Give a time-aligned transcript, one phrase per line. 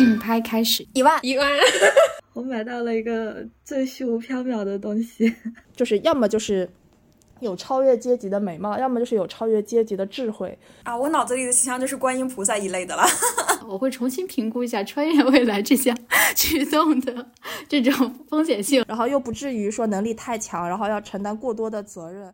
[0.00, 1.48] 竞拍开始，一万一万。
[2.32, 5.34] 我买到了一个最虚无缥缈的东西，
[5.76, 6.68] 就是要么就是
[7.40, 10.96] 有超越阶级的美貌，要么就是有超越阶级的智慧啊！
[10.96, 13.02] 我脑子里的形象就是观音菩萨一类的了。
[13.68, 15.96] 我会重新评估一下穿越未来这项
[16.34, 17.30] 举动的
[17.68, 22.32] 这种风险性，然后又不至于说能力太强，然后要承担过多的责任。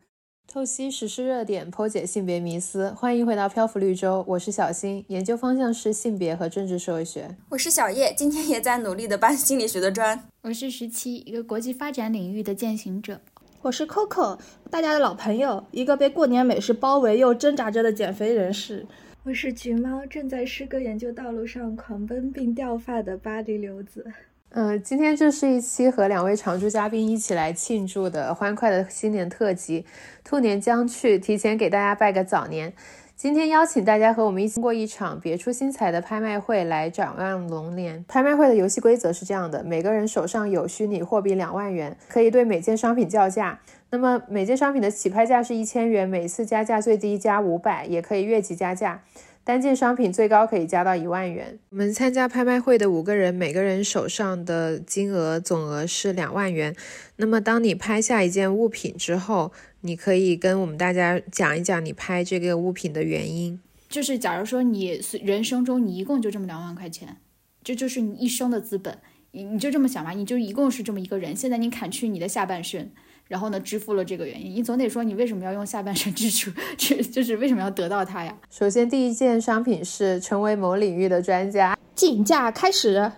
[0.48, 4.24] 透析时事热点，剖解性别迷思，欢迎回到漂浮绿洲。
[4.28, 7.36] 我是小新，研究方向是性别和政治社会学。
[7.48, 10.22] 我是小叶，今天也在努力的搬心理学的砖。
[10.42, 13.20] 我是十七，一个国际发展领域的践行者。
[13.60, 14.38] 我是 Coco，
[14.70, 18.86] 大家的老朋友，一个被过年美食包围又挣扎着的减肥人士。
[19.24, 24.06] 我是橘猫，正在诗歌研究道路上狂奔并掉发的巴黎流子。
[24.50, 29.84] 嗯，今天这是一期和两位常驻嘉宾一起来庆祝的欢快的新年特辑。
[30.24, 32.72] 兔年将去，提前给大家拜个早年。
[33.14, 38.04] 今天邀请大家和我们一起过一场别出心裁的拍卖会，来展望龙年。
[38.08, 43.58] 拍卖会的游戏规则是这样的：每个人手上有虚拟货币两万元，可以对每件商品叫价。
[43.90, 49.02] 那么每件商品的起拍价是一千元，每次加价最低加五百，也可以越级加价。
[49.46, 51.56] 单件商品最高可以加到一万元。
[51.70, 56.74] 我们参加拍卖会的五个人，每个人手上的金额总额是两万元。
[57.14, 63.60] 那么当你拍下一件物品之后，你可以跟我们大家讲一讲你拍这个物品的原因。
[63.88, 67.18] 就是假如说你人生中你一共就这么两万块钱，
[67.62, 68.98] 这就是你一生的资本。
[69.30, 71.36] 你你就这么想吧，你就一共是这么一个人。
[71.36, 72.90] 现在你砍去你的下半身。
[73.28, 78.36] 然后呢，支付了这个原因，你总得说你为什么要用下半身支出，这就是为什么要得到它呀？
[78.50, 83.10] 首先，第一件商品是成为某领域的专家，竞价开始，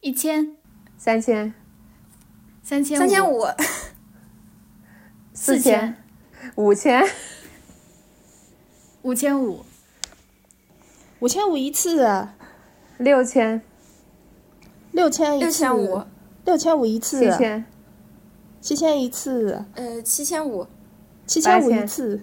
[0.00, 0.56] 一千，
[0.96, 1.52] 三千，
[2.62, 3.28] 三千，三千。
[3.28, 3.44] 五，
[5.32, 5.96] 四千，
[6.54, 7.02] 五千，
[9.02, 9.64] 五千五，
[11.18, 12.28] 五千五一次，
[12.98, 13.60] 六千，
[14.92, 16.04] 六千一次，六千五，
[16.44, 17.64] 六千五一次，七千。
[18.60, 20.66] 七千一次，呃，七千五，
[21.26, 22.20] 七千五一次，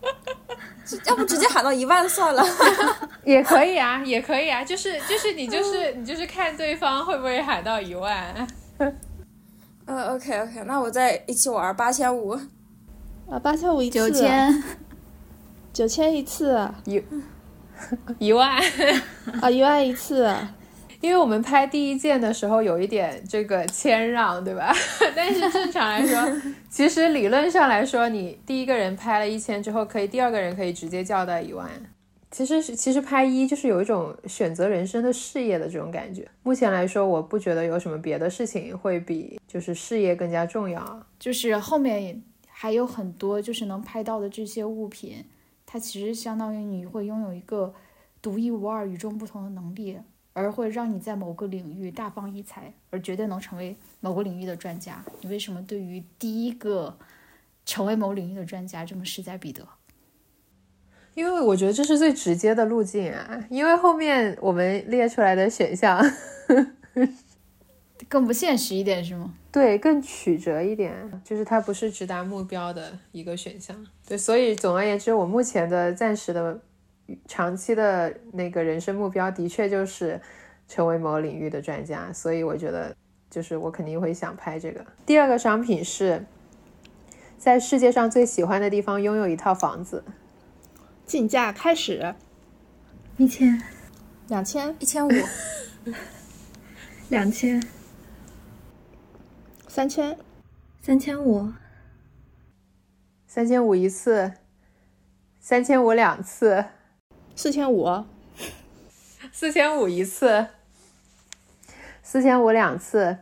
[1.06, 2.42] 要不直接喊到一万算了，
[3.24, 8.48] 也可以啊，也可以啊，就是就是你就是你就是看对方会不会喊到一万。
[9.84, 12.30] 呃，OK OK，那我再一起玩八千五，
[13.28, 14.64] 啊，八千五一次，九千，
[15.72, 17.02] 九千一次，一
[18.18, 18.58] 一万，
[19.40, 20.34] 啊，一万一次。
[21.02, 24.72] 因为我们拍第一件的时候有一点这个谦让，对吧？
[25.16, 26.40] 但是正常来说，
[26.70, 31.68] 其实理论上来说，你第一个人拍了一千之后，可以第二个人可以直接叫到一万。
[32.30, 36.26] 其实其实拍一就是有一种选择人生的事业的这种感觉。
[36.44, 41.04] 目前来说，我不觉得有什么别的事情会比就是事业更加重要。
[41.18, 45.24] 就是后面还有很多就是能拍到的这些物品，
[45.66, 47.74] 它其实相当于你会拥有一个
[48.22, 49.98] 独一无二、与众不同的能力。
[50.34, 55.04] 而会让你在某个领域大放异彩，而绝对能成为某个领域的专家。
[55.20, 56.96] 你为什么对于第一个
[57.66, 59.66] 成为某领域的专家这么势在必得？
[61.14, 63.44] 因为我觉得这是最直接的路径啊。
[63.50, 66.02] 因为后面我们列出来的选项
[68.08, 69.34] 更不现实一点，是吗？
[69.52, 73.86] 对，更曲折一点，就是它不是直达目标的一个选项。
[74.08, 76.62] 对，所以总而言之，我目前的暂时的。
[77.26, 80.20] 长期的那个人生目标的确就是
[80.68, 82.94] 成为某领域的专家，所以我觉得
[83.30, 84.84] 就是我肯定会想拍这个。
[85.04, 86.24] 第二个商品是
[87.38, 90.04] 在世界上最喜欢的地方拥有一套房子。
[91.04, 92.14] 竞价开始，
[93.18, 93.60] 一千，
[94.28, 95.10] 两千，一千五，
[97.10, 97.62] 两千，
[99.66, 100.16] 三千，
[100.80, 101.52] 三千五，
[103.26, 104.32] 三千五一次，
[105.40, 106.64] 三千五两次。
[107.34, 108.04] 四千五，
[109.32, 110.46] 四千五一次，
[112.02, 113.18] 四千五两次，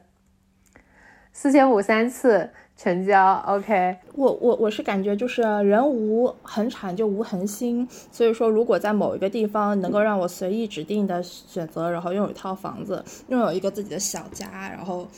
[1.32, 3.36] 四千五三次成交。
[3.46, 15.08] OK，我我我是感觉就是人无恒产就无恒心，所以说如果在某一个地方能够让我随意指定的选择，然后拥有一套房子，拥有一个自己的小家，然后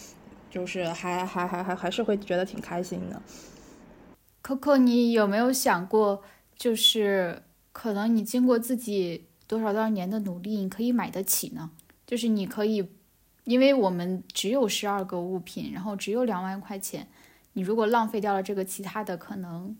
[0.50, 3.20] 就是还还还还还是会觉得挺开心的。
[4.44, 6.22] Coco，你有没有想过
[6.56, 7.42] 就是？
[7.72, 11.70] 可能你经过自己多少多少年的努力，你可以买得起呢。
[12.06, 12.86] 就是你可以，
[13.44, 17.08] 因为我们只有十二个物品，然后只有两万块钱。
[17.54, 19.76] 你如果浪费掉了这个其他的，可能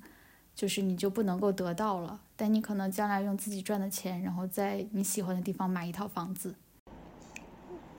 [0.55, 2.21] 就是你就不能够得到了。
[2.37, 6.55] 但你可能将来用自己赚的钱，然后在你喜欢的地方买一套房子。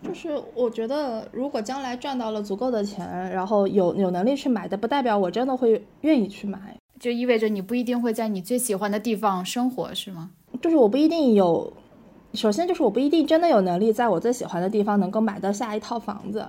[0.03, 6.77] 就是我觉得，如果将来赚到了足够的钱，然后有有能力去买的，不代表我真的会愿意去买。
[7.03, 10.31] 就意味着你不一定会在你最喜欢的地方生活，是吗？
[10.61, 11.73] 就是我不一定有
[12.33, 16.47] 首先就是我不一定真的有能力在我最喜欢的地方能够买得下一套房子，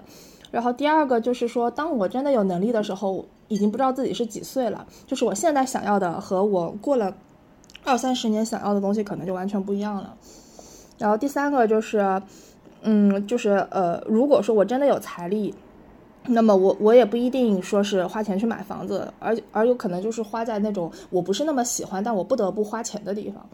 [0.53, 7.13] 然后第二个就是说，当我真的有能力的时候，已经不知道自己是几岁了，就是我现在想要的和我过了
[7.83, 10.15] 二三十年想要的东西可能就完全不一样了。
[10.99, 12.23] 然后第三个就是，
[12.83, 15.53] 嗯，就是呃，如果说我真的有财力。
[16.27, 23.47] 那么我我也不一定说是花钱去买房子，而而有可能就是花在那种我不是那么喜欢，但我不得不花钱的地方，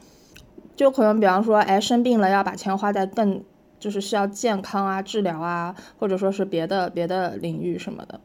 [0.76, 3.42] 就可能比方说，哎，生病了要把钱花在更
[3.80, 8.20] 就是需要健康啊、治疗啊，或者说是别的别的领域什么的。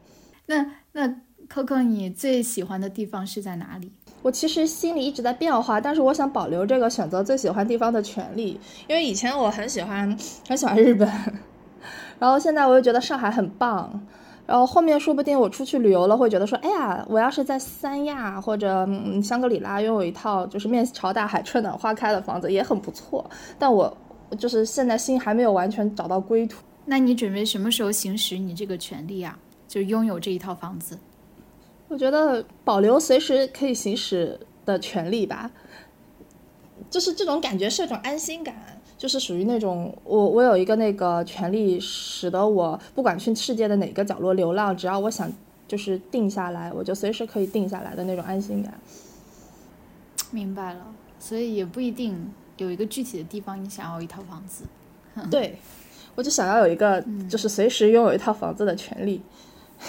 [0.46, 1.08] 那那
[1.52, 3.90] Coco，你最喜欢的地方是在哪里？
[4.22, 10.16] 我其实心里一直在变化，但是我想保留这个选择最喜欢地方的权利，因为以前我很喜欢
[10.48, 11.08] 很喜欢日本，
[12.20, 14.06] 然后现在我又觉得上海很棒。
[14.46, 18.88] 然后后面说不定我出去旅游了，会觉得说，哎呀，我要是在三亚或者
[19.22, 23.28] 香格里拉拥有一套就是面朝大海、春暖花开的房子，也很不错。
[23.58, 23.94] 但我
[24.38, 26.62] 就是现在心还没有完全找到归途。
[26.84, 29.36] 那你准备什么时候行使你这个权利啊？
[29.66, 30.96] 就拥有这一套房子？
[31.88, 35.50] 我觉得保留随时可以行使的权利吧，
[36.88, 38.75] 就是这种感觉是一种安心感。
[38.98, 45.30] 就是属于那种我我有一个那个权利，使得我不管去世界的哪个角落流浪，只要我想
[45.68, 48.72] 就是定下来，我就随时可以定下来的那种安心感。
[50.30, 54.64] 明白了，所以也不一定有一个具体的地方你想要一套房子。
[55.30, 55.58] 对，
[56.14, 59.20] 我就想要有一个就是随时拥有一套房子的权利。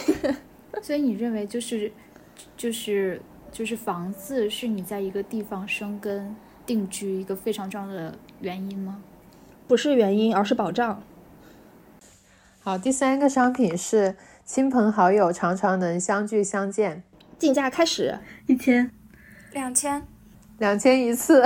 [0.82, 1.92] 所以你认为就是
[2.56, 3.22] 就是
[3.52, 6.36] 就是房子是你在一个地方生根。
[6.68, 9.02] 定居一个非常重要的原因吗？
[9.68, 11.02] 不是原因，而是保障。
[12.62, 17.04] 好，第三个商品是亲朋好友常常能相聚相见。
[17.40, 18.92] 竞价开始，一千，
[19.52, 20.06] 两千，
[20.58, 21.44] 两千一次，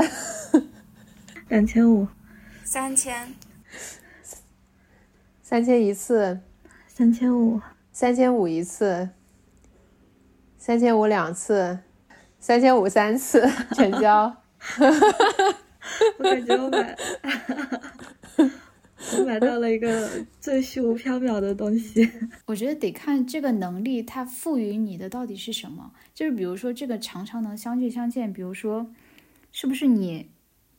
[1.49, 2.07] 两千五，
[2.63, 3.33] 三千，
[5.43, 6.39] 三千一次，
[6.87, 7.61] 三千五，
[7.91, 9.09] 三千五一次，
[10.57, 11.79] 三千五两次，
[12.39, 13.45] 三千五三次，
[13.75, 14.37] 成交。
[16.19, 16.97] 我感觉我买，
[18.37, 22.09] 我买到了一个最虚无缥缈的东西。
[22.45, 25.91] 我觉得得看这个能力它赋予你的到底是什么。
[26.13, 28.91] 就是比如说这个常常能相聚相见，比如说
[29.51, 30.29] 是不是你，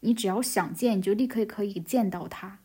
[0.00, 2.60] 你只要想见，你就立刻可以见到他，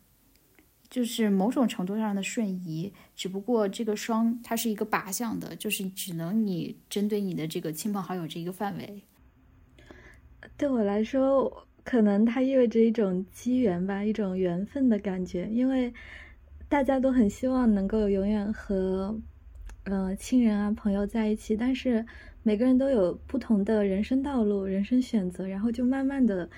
[0.89, 2.93] 就是某种程度上的瞬移。
[3.15, 9.01] 只不过这个双它是一个靶向的，就是只能你针对你的这个亲朋好友这一个范围。
[10.55, 15.47] 对我来说，可能它意味着一种机缘吧，一种缘分的感觉。
[15.49, 15.93] 因为
[16.67, 19.17] 大家都很希望能够永远和，
[19.85, 22.05] 呃，亲人啊、朋友在一起，但是
[22.43, 26.49] 每个人都有不同的人生道路、人生选择，然后就慢慢的，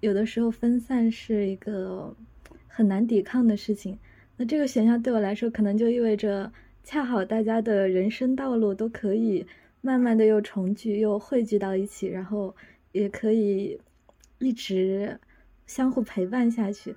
[0.00, 2.16] 有的时候分散是一个
[2.66, 3.98] 很难抵抗的事情。
[4.38, 6.50] 那这个选项对我来说，可能就意味着
[6.82, 9.44] 恰好大家的人生道路都可以
[9.82, 12.56] 慢慢的又重聚、又汇聚到一起，然后。
[12.92, 13.78] 也可以
[14.40, 15.18] 一直
[15.66, 16.96] 相互陪伴下去，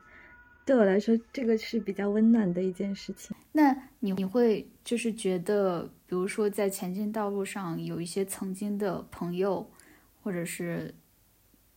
[0.65, 3.35] 对我来说，这个是比较温暖的一件事情。
[3.51, 9.69] 那你你会就是觉得，比如说在前进道路上有一些曾经的朋友
[10.21, 10.93] 或者是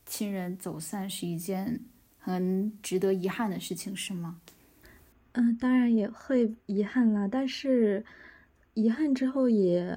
[0.07, 1.79] 亲人走散，是一件
[2.17, 4.41] 很值得遗憾的事情，是吗？
[5.33, 8.05] 嗯，当然也会遗憾啦，但是
[8.75, 9.95] 遗憾之后也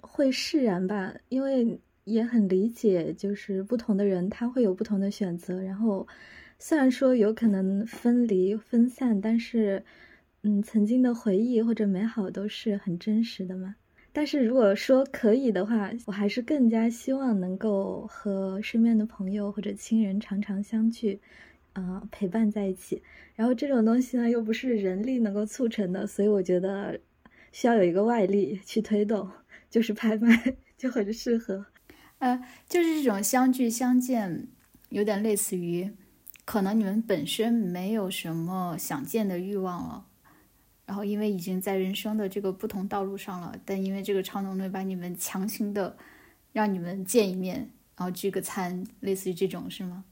[0.00, 1.80] 会释然吧，因为。
[2.06, 5.60] 也很理解，就是不同的人他会有不同的选择。
[5.60, 6.06] 然后，
[6.56, 9.84] 虽然说有可能分离分散，但是，
[10.42, 13.74] 嗯，曾经的回忆或者美好都是很真实的嘛。
[14.12, 21.18] 但是如果说可以的话，我还是更加希望能够和身边的朋友或者亲人常常相聚，
[21.72, 23.02] 啊，陪伴在一起。
[23.34, 27.00] 然后这种东西呢，又不是人力能够促成的，所以我觉得
[27.50, 29.28] 需要有一个外力去推动，
[29.68, 31.66] 就是拍卖 就很适合。
[32.18, 34.48] 呃，就是这种相聚相见，
[34.88, 35.90] 有点类似于，
[36.44, 40.06] 可能你们本身没有什么想见的欲望了，
[40.86, 45.96] 然后因为已经在人生的这个不同道路上了，但因为这个超能力把你们强行的
[46.52, 50.04] 让你们见一面，然后聚个餐，类似于这种是吗？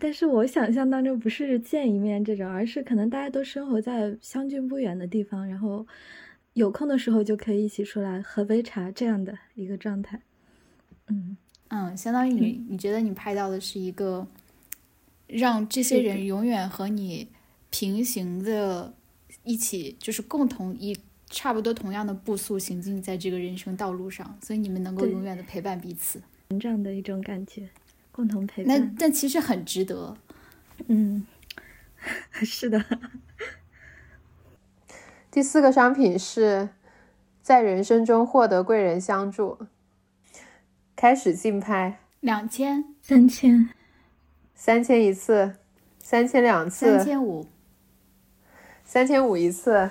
[0.00, 5.86] 但是我想象当中不是见一面这种，而是可能大家都生活在相距不远的地方，然后
[6.54, 10.22] 有空的时候就可以一起出来喝杯茶这样的一个状态，
[11.08, 11.36] 嗯。
[11.70, 14.26] 嗯，相当于你，你觉得你拍到的是一个
[15.28, 17.28] 让这些人永远和你
[17.70, 18.92] 平行的，
[19.44, 20.98] 一起就是共同以
[21.28, 27.68] 差不多同样的步速行进在这个人生道路上，所以你们能够永远的陪伴彼此，成长的一种感觉，
[28.10, 28.80] 共同陪伴。
[28.80, 30.16] 那但其实很值得，
[30.88, 31.24] 嗯，
[32.42, 32.84] 是的。
[35.30, 36.70] 第四个商品是
[37.40, 39.56] 在人生中获得贵人相助。
[41.00, 43.70] 开始竞拍，两千、三千、
[44.54, 45.54] 三千一次，
[45.98, 47.46] 三千两次，三千五、
[48.84, 49.88] 三千五一次，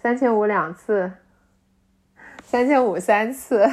[0.00, 1.14] 三千五两次，
[2.44, 3.68] 三千五三次。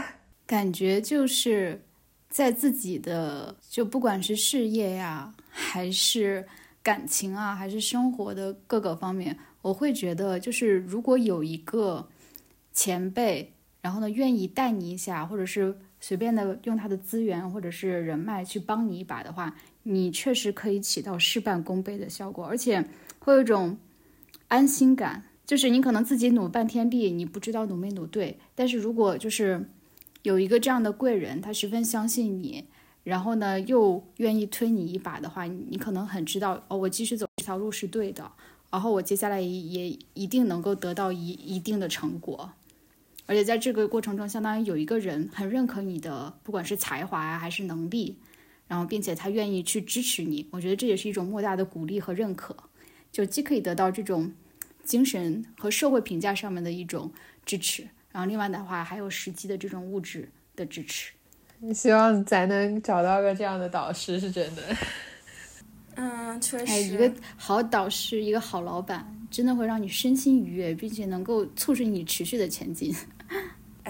[0.48, 1.80] 感觉就是
[2.28, 6.48] 在自己的，就不管是事业呀，还是
[6.82, 9.38] 感情啊，还是生活的各个方面。
[9.62, 12.10] 我会觉得，就是如果有一个
[12.74, 22.86] 前辈，然后呢，愿意带你一下，或者是随便的用他的资源或者是人脉去帮你一把的话，你确实可以起到事半功倍的效果，而且
[23.20, 23.78] 会有一种
[24.48, 25.26] 安心感。
[25.46, 29.68] 就是你可能自己努半天力，你不知道努没努对，但是如果就是
[30.22, 32.66] 有一个这样的贵人，他十分相信你，
[33.04, 38.32] 然后呢又愿意推你一把的话，你可能很知道哦，我继续走这条路是对的。
[38.70, 42.52] 然后我接下来也一定能够得到一一定的成果，
[43.30, 48.18] 而且在这个过程中，相当于有一个人很认可你的，不管是才华啊还是能力，
[48.68, 52.58] 然后并且他愿意去支持你，我觉得这也是一种莫大的鼓励和认可，
[53.12, 54.34] 就既可以得到这种
[54.84, 57.12] 精神和社会评价上面的一种
[57.46, 61.14] 支持，然后另外的话还有实际的这种物质的支持。
[61.72, 64.64] 希望咱能找到个这样的导师，是真的。
[65.94, 72.96] 嗯，确实，哎，一个好导师，一个好老板，真的会让你身心愉悦，并且能够促使你持续的前进，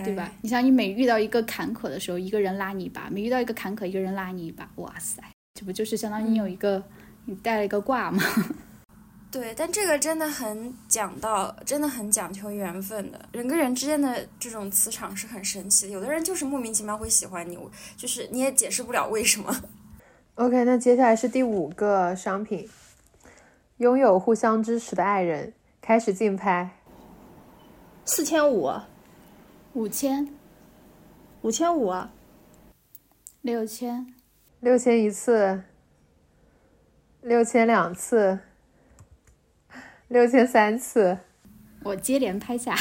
[0.03, 0.31] 对吧？
[0.41, 4.69] 你想，你每遇到一个坎坷的时候，一个人拉你一把；每遇到一个坎坷，一个人拉你一把。
[4.75, 5.21] 哇塞，
[5.53, 6.83] 这不就是相当于你有一个，
[7.25, 8.23] 你带了一个卦吗？
[9.31, 13.19] 对，但这个真的很讲到，真的很讲求缘分的。
[13.31, 17.57] 人跟人之间的这种磁场是很神奇的，有的人就是莫名其妙会喜欢你，
[17.95, 19.55] 就是你也解释不了为什么。
[20.35, 22.67] OK，那接下来是第五个商品，
[23.77, 25.53] 拥有互相支持的爱人。
[25.81, 26.69] 开始竞拍，
[28.05, 28.71] 四千五，
[29.79, 30.27] 五千，
[31.41, 31.93] 五千五，
[33.41, 34.13] 六千，
[34.59, 35.63] 六千一次，
[37.21, 38.39] 六千两次，
[40.09, 41.19] 六千三次。
[41.83, 42.75] 我接连拍下，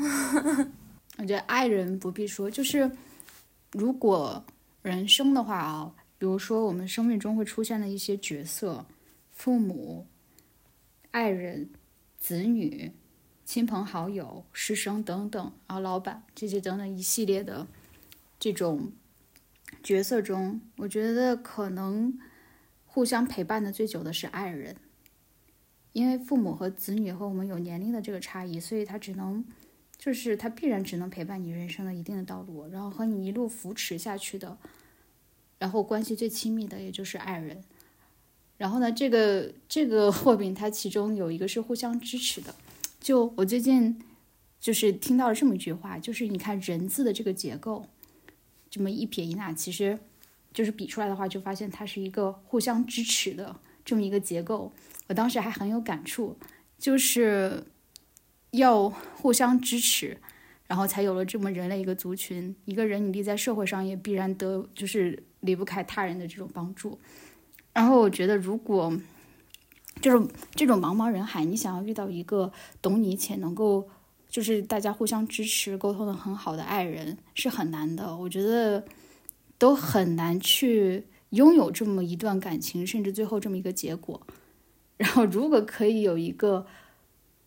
[1.20, 2.90] 我觉得爱人不必说，就是
[3.72, 4.42] 如果
[4.80, 5.94] 人生的话啊。
[6.16, 8.86] 比如说，我们生命中会出现的一些角色，
[9.30, 10.06] 父母、
[11.10, 11.68] 爱人、
[12.18, 12.90] 子女、
[13.46, 17.68] 亲朋好友、师生等等，然后老板这些等等一系列的
[18.40, 18.90] 这种
[19.84, 22.18] 角色中，我觉得可能
[22.84, 24.74] 互相陪伴的最久的是爱人，
[25.92, 29.44] 因为父母和子女和我们有年龄的这个差异，所以他只能
[29.96, 34.58] 就是他必然只能陪伴你人生的一定的道路，然后和你一路扶持下去的。
[35.60, 37.62] 然后关系最亲密的也就是爱人，
[38.58, 42.52] 然后呢，这个这个货品它其中有一个是互相支持的。
[43.06, 44.02] 就我最近
[44.58, 47.86] 就是听到了这么一句话，就是你看人字的这个结构，
[48.68, 49.96] 这么一撇一捺，其实
[50.52, 54.72] 就是比出来的话，就发现它是一个互相支持的这么一个结构。
[55.06, 56.36] 我当时还很有感触，
[56.80, 57.62] 就是
[58.50, 60.18] 要互相支持，
[60.66, 62.56] 然后才有了这么人类一个族群。
[62.64, 65.22] 一个人你立在社会上，也必然得就是。
[65.42, 66.98] 离不开他人的这种帮助，
[67.72, 68.92] 然后我觉得，如果
[70.00, 73.88] 就是这种茫茫人海，你想要遇到一个懂你且能够
[74.28, 78.16] 就是大家互相支持、沟通的很好的爱人，是很难的。
[78.16, 78.84] 我觉得
[79.58, 84.20] 都很难去拥有这么一段感情，甚至最后这么一个结果。
[84.96, 86.66] 然后，如果可以有一个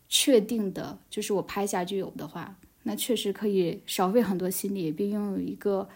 [0.07, 5.87] 确定的，就是我拍下就有的话，那确实可以少费很多心力，并拥有一个。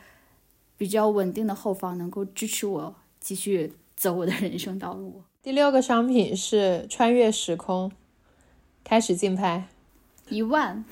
[0.75, 5.21] 比较稳定的后方能够支持我继续走我的人生道路。
[5.43, 7.91] 第六个商品是穿越时空，
[8.81, 9.67] 开始竞拍，
[10.29, 10.85] 一万，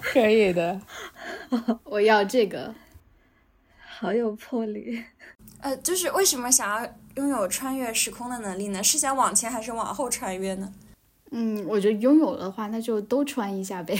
[0.00, 0.80] 可以的，
[1.84, 2.74] 我要这个，
[3.78, 5.04] 好有魄力。
[5.60, 8.82] 呃，就是为什么想要拥有穿越时空的能力呢？
[8.82, 10.72] 是想往前还是往后穿越呢？
[11.30, 13.94] 嗯，我觉得拥有的话，那就都穿一下呗。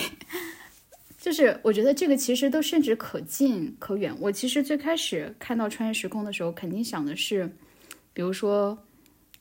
[1.21, 4.17] 就是我觉得这个其实都甚至可近可远。
[4.19, 7.55] 我其实最开始看到穿越时空的时候，肯定想的是，
[8.15, 8.87] 比如说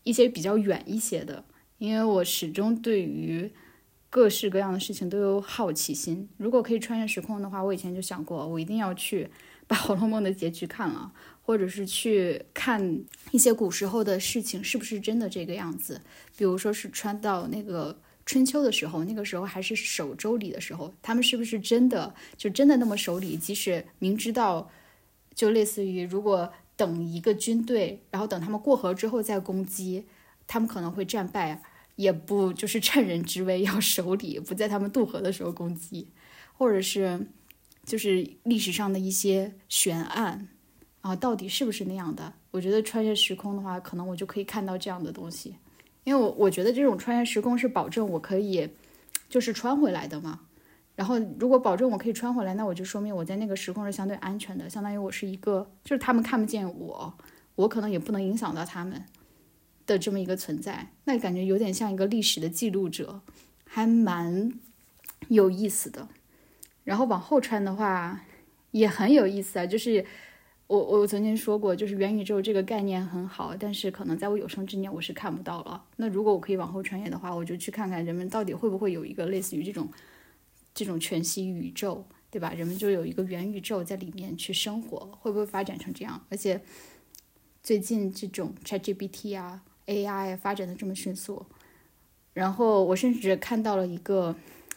[0.04, 1.46] 一些比较远一些的，
[1.78, 3.50] 因为我始终对于
[4.10, 6.28] 各式各样的事情都有好奇心。
[6.36, 9.30] 如果可以穿越时空的话，我以前就想过，我一定要去
[9.66, 16.02] 把《红楼梦》的结局看了，或者是去看一些古时候的事情是不是真的这个样子。
[16.36, 17.98] 比如说是穿到那个。
[18.30, 23.36] 春秋的时候，那个时候还是守周礼的时候，他们是不是真的就真的那么守礼？
[23.36, 24.70] 即使明知道，
[25.34, 30.06] 就类似于如果等一个军队，然后等他们过河之后再攻击，
[30.46, 31.64] 他们可能会战败，
[31.96, 36.10] 也不就是趁人之危要守礼，不在他们渡河的时候攻击，
[36.54, 37.30] 或者是
[37.84, 40.48] 就是历史上的一些悬案
[41.02, 42.32] 啊，到底是不是那样的？
[42.52, 45.56] 我觉得穿越时空的话，可能我就可以看到这样的东西，
[46.10, 48.68] 因为我我觉得这种穿越时空是保证我可以
[49.30, 50.40] 就是穿回来的嘛。
[50.96, 57.14] 然后如果保证我可以穿回来，那我就说明我在那个时空是相对安全的，相当于我是一个就是他们看不见我，
[57.54, 59.06] 我可能也不能影响到他们
[59.86, 60.88] 的这么一个存在。
[61.04, 63.22] 那感觉有点像一个历史的记录者，
[63.66, 64.52] 还蛮
[65.28, 66.08] 有意思的。
[66.86, 68.22] 然后往后穿的话
[68.72, 70.04] 也很有意思啊，就是
[70.70, 75.84] 我我曾经说过，就是元宇宙这个概念很好，但是可能在我有生之年我是看不到了。
[75.98, 79.90] 那如果我可以往后穿越的话，我就去看看人们到底会不会有一个类似于这种。
[80.72, 82.54] 这种全息宇宙，对吧？
[82.54, 86.24] 人们就有一个元宇宙在里面去生活，会不会发展成这样？
[86.30, 86.62] 而且
[87.62, 91.46] 最近这种 ChatGPT 啊、AI 发展的这么迅速，
[92.34, 94.34] 然后我甚至看到了一个，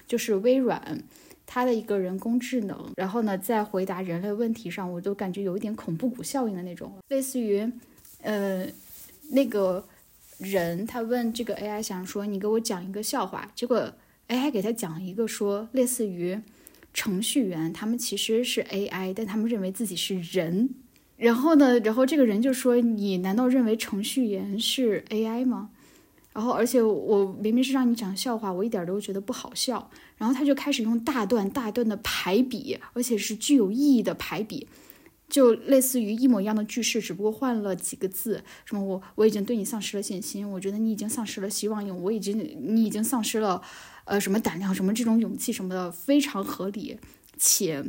[0.08, 1.04] 就是微软
[1.52, 7.70] 它的一个人工智能，然后呢，在回答人类问题上，我都感觉有一点恐怖谷效应的那种，类似于，
[8.22, 8.66] 呃，
[9.30, 9.84] 那个
[10.38, 13.92] 人他问这个 AI 想说你给我讲一个笑话，结果。
[14.28, 16.40] AI 给他讲一个说，类似于
[16.94, 20.70] 程序员，他们其实是 AI，但他们认为自己是人。
[21.18, 25.68] 然后呢，然后这个人就说：“你难道认为程序员是 AI 吗？”
[26.32, 29.90] 然后，而且我明明是让你讲笑话，我一点都觉得不好笑。
[30.16, 34.66] 然后他就开始用大段大段的排比，而且是具有意义的排比，
[35.28, 38.42] 就类似于一模一样的句式，只不过换了几个字。
[38.64, 43.60] 什么我我已经对你丧失了信心，我觉得你已经丧失了希望，我已经你已经丧失了。
[44.04, 46.98] 呃，什么胆量，什么这种勇气什么的，非常合理
[47.38, 47.84] 且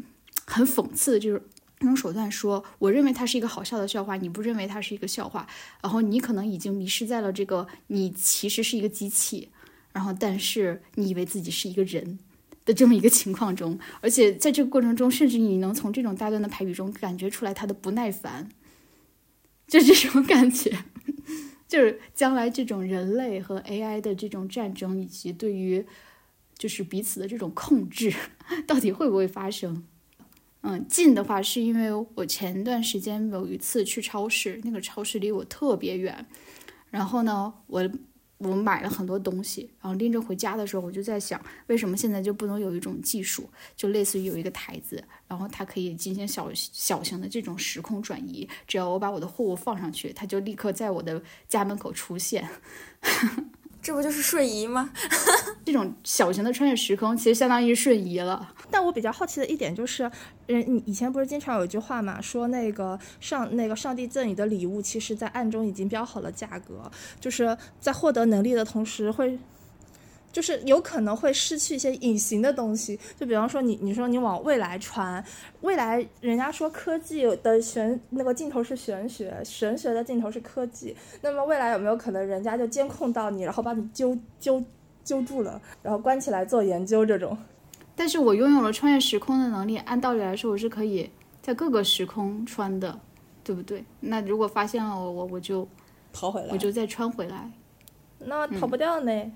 [0.46, 1.42] 很讽刺的这
[1.84, 2.32] 种这种手段。
[2.32, 5.48] 说，我认为它是一个好笑的笑话，你不认为它是一个笑话，
[5.82, 9.50] 然后你可能已经迷失在了这个你其实是一个机器，
[9.92, 12.20] 然后但是你以为自己是一个人
[12.66, 18.50] 的这么一个情况中，而且在这个过程中，甚至你能从这种大段的排比中感觉出来他的不耐烦，
[19.68, 20.86] 就这种感觉。
[21.68, 25.84] 就是将来这种人类和 AI 的这种战争，以及对于
[26.56, 28.14] 就是彼此的这种控制，
[28.68, 29.84] 到底会不会发生？
[30.64, 36.26] 嗯，近的话是因为我前段时间有一次去超市，那个超市离我特别远，
[36.90, 37.90] 然后呢，我。
[38.40, 52.46] 我买了很多东西，然后拎着回家的时候，我就在想，为什么现在就不能有一种技术，就类似于有一个台子，然后它可以进行小小型的这种时空转移，只要我把我的货物放上去，它就立刻在我的家门口出现。
[53.84, 54.90] 这不就是瞬移吗？
[55.66, 58.54] 这种小型的穿越时空，其实相当于瞬移了。
[58.72, 60.10] 但我比较好奇的一点就是，
[60.48, 69.38] 人你以前不是经常有一句话嘛，说那个上那个上帝赠予的礼物，其实在暗中已经标好了价格，就是在获得能力的同时会。
[70.34, 75.24] 就是有可能会失去一些隐形的东西，就比方说你，你说你往未来传，
[75.62, 84.62] 未来人家说科技的玄那个尽头是玄学，玄学的尽头是科技，那么未来有没有可能人家就监控到你，然后把你揪揪
[85.04, 87.38] 揪住了，然后关起来做研究这种？
[87.96, 91.08] 但是我拥有了穿越时空的能力，按道理来说我是可以
[91.44, 93.00] 在各个时空穿的，
[93.44, 93.86] 对不对？
[94.00, 95.68] 那如果发现了我，我我就
[96.12, 97.52] 逃回来，我就再穿回来，
[98.18, 99.32] 那逃不掉呢？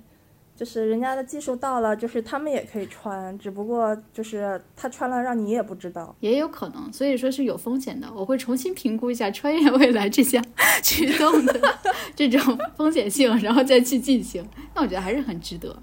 [0.57, 8.11] 就是人家的技术到了，就是他们也可以穿，只不过就是他穿了让你也不知道，也有可能，所以说是有风险的。
[8.15, 10.43] 我会重新评估一下穿越未来这项
[10.81, 11.53] 驱动的
[12.15, 14.43] 这种风险性，然后再去进行。
[14.73, 15.77] 那我觉得还是很值得。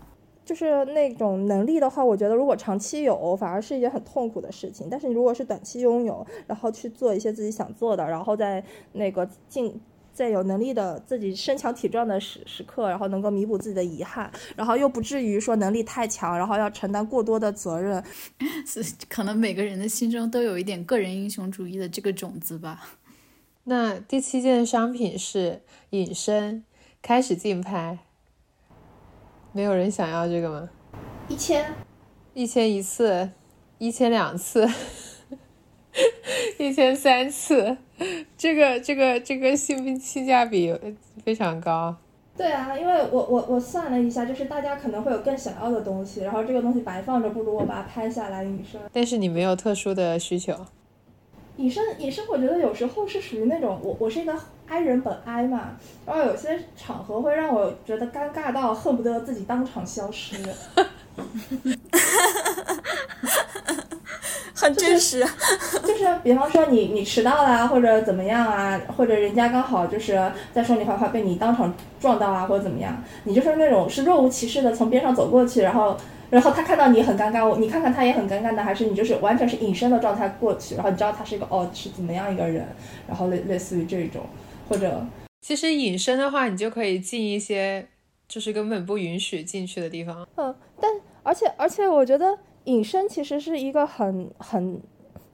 [0.45, 4.89] 就是那种能力的话，我觉得如果长期有，反而是一件很痛苦的事情。
[4.91, 9.81] 但是你如果是短期拥有，然后去做一些自己想做的，然后再那个进。
[10.15, 18.03] 在有能力的自己身强体壮的时时刻，然后能够弥补自己的遗憾，然后又不至于说能力太强，然后要承担过多的责任。
[18.65, 22.81] 是可能每个人的心中都有一点个人英雄主义的这个种子吧。
[23.65, 26.65] 那第七件商品是隐身，
[27.03, 27.99] 开始竞拍。
[29.53, 30.69] 没有人想要这个吗？
[31.29, 31.75] 一千，
[32.35, 33.31] 一千一次，
[33.79, 34.69] 一千两次。
[36.59, 37.77] 一千三次，
[38.37, 40.75] 这个这个这个性性价比
[41.25, 41.95] 非常高。
[42.37, 48.81] 对啊，因为我我我算了一下，就是大家可能会有更想要的东西，然后这个东西摆放着，不如我把它拍下来隐身。
[48.93, 50.53] 但是你没有特殊的需求。
[51.59, 60.35] 隐身隐身，我觉得有时候是属于那种我我是一个 I 人本 I 嘛，然后有些场合会让我觉得尴尬到恨不得自己当场消失。
[64.55, 65.21] 很真实。
[65.83, 75.97] 就是比方说你你迟到啦，或者怎么样啊，或者人家刚好就是在说你坏话，被你当场撞到啊，或者怎么样，你就是那种是若无其事的从边上走过去，然后
[76.31, 82.67] 然后他看到你很尴尬，你看看他也很尴尬的，还是你就是完全是隐身的状态过去，然后你知道他是一个哦是怎么样一个人，
[83.07, 84.23] 然后类类似于这种，
[84.69, 85.05] 或者
[85.43, 87.87] 其实隐身的话，你就可以进一些
[88.27, 90.27] 就是根本不允许进去的地方。
[90.37, 90.91] 嗯，但
[91.23, 94.81] 而且而且我觉得隐身其实是一个很很。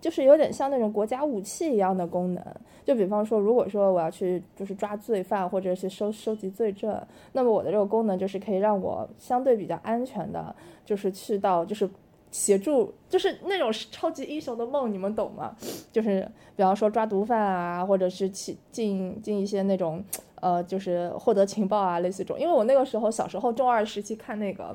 [0.01, 2.43] 就是有点像那种国家武器一样的功能，
[2.87, 6.99] 就比方说，如果说我要去就是抓罪犯或者是收收集罪证，
[7.33, 11.87] 那么我的这个功能就是可以让我相对比较安全的，就是去到就是
[12.31, 15.55] 协助，就是那种超级英雄的梦，你们懂吗？
[15.93, 20.03] 就是比方说抓毒贩啊，或者是去进进一些那种
[20.37, 22.41] 呃，就是获得情报啊，类似这种。
[22.41, 24.75] 因为我那个时候小时候中二时期看那个。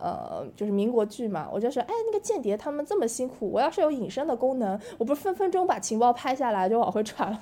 [0.00, 7.40] 呃，就是民国剧嘛，我就说，哎，那个间谍他们这么辛苦，我要是有隐身的功能，我不是分分钟把情报拍下来就往回传了。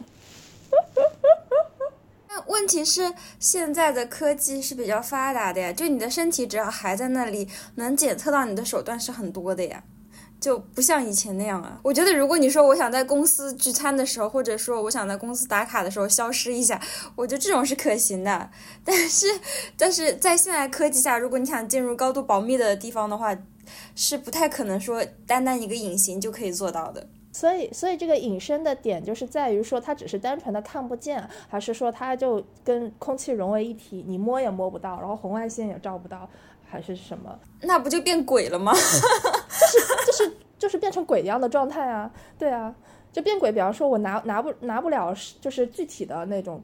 [2.29, 9.85] 那问题是，现在的科技是比较发达的呀，就你的身体只要还在那里，能检测到你的手段是很多的呀。
[10.45, 11.81] 就不像以前那样啊！
[11.83, 16.79] 我觉得，如果你说我想在公司聚餐的时候，或者说我想在公司打卡的时候消失一下，
[17.17, 18.51] 我觉得这种是可行的。
[18.85, 19.27] 但是，
[19.79, 23.35] 但是在现在科技下，如果你想进入高度保密的地方的话，
[23.97, 27.09] 是不太可能说单单一个隐形就可以做到的。
[27.33, 36.29] 所以，所以这个隐身的点就是在于说，它只是单纯的看不见，还是说它就跟空气融为一体，你摸也摸不到，然后红外线也照不到。
[36.67, 37.39] 还是什么？
[37.61, 38.73] 那不就变鬼了吗？
[38.73, 38.81] 就
[40.03, 42.11] 是就是就是变成鬼一样的状态啊！
[42.39, 42.75] 对啊，
[43.13, 43.53] 就变鬼。
[43.53, 46.63] 比方说，我拿拿不拿不了，就是具体的那种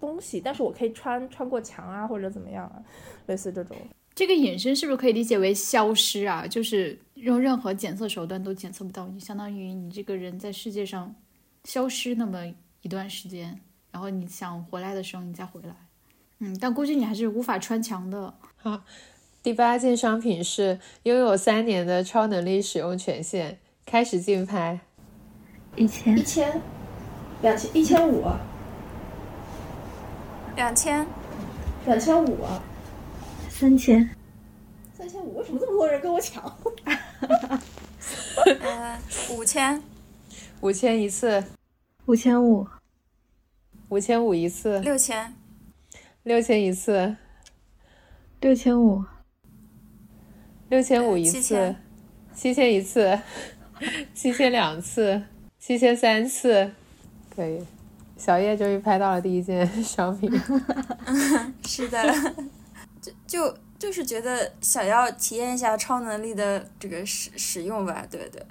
[0.00, 2.82] 东西，但是我可以穿穿过墙啊，或者怎么样啊，
[3.26, 3.76] 类似这种。
[4.14, 6.46] 这个隐身是不是可以理解为消失啊？
[6.46, 11.14] 就是用任何检测手段都检测不到你，相当于你这个人在世界上
[11.64, 12.46] 消失那么
[12.82, 13.60] 一段时间，
[13.90, 15.74] 然后你想回来的时候你再回来。
[16.40, 18.32] 嗯，但估计你还是无法穿墙的。
[18.56, 18.82] 好。
[19.42, 23.58] 第八件商品是拥有三年的超能力使用权限。
[23.90, 24.78] 开始竞拍，
[25.74, 26.60] 一千，一千，
[27.40, 28.22] 两千，一千五，
[30.54, 31.06] 两千，
[31.86, 32.44] 两千五，
[33.48, 34.10] 三千，
[34.92, 35.38] 三千五。
[35.38, 36.54] 为什么这么多人跟我抢？
[38.60, 38.98] 呃，
[39.30, 39.82] 五千，
[40.60, 41.42] 五千一次，
[42.04, 42.66] 五千五，
[43.88, 45.34] 五千五一次，六千，
[46.24, 47.16] 六千一次，
[48.42, 49.02] 六千五。
[50.68, 51.74] 六千五一次，
[52.34, 53.18] 七千一次，
[54.14, 55.22] 七千两次，
[55.58, 56.70] 七千三次，
[57.34, 57.64] 可以。
[58.16, 60.28] 小叶终于拍到了第一件商品。
[61.64, 62.04] 是的，
[63.00, 68.42] 就就就是觉得想要体验一下超能力的这个使使用吧，对对，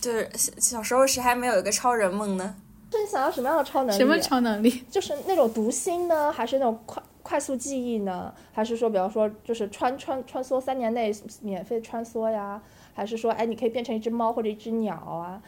[0.00, 2.56] 就是小小时候谁还没有一个超人梦呢？
[2.90, 3.98] 是你想要什么样的超能力？
[3.98, 4.82] 什么超能力？
[4.90, 7.02] 就是那种读心呢，还是那种快？
[7.28, 12.58] 快速记忆呢，还是说，比方说，就是穿穿穿梭三年内免费穿梭呀？
[12.94, 15.42] 还是说，哎，你可以变成一只猫或者一只鸟啊？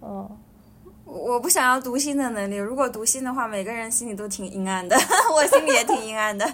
[0.00, 0.30] 嗯，
[1.04, 2.54] 我不想要读心的能力。
[2.54, 4.96] 如果读心的话，每个人心里都挺阴暗的，
[5.34, 6.46] 我心里也挺阴暗的。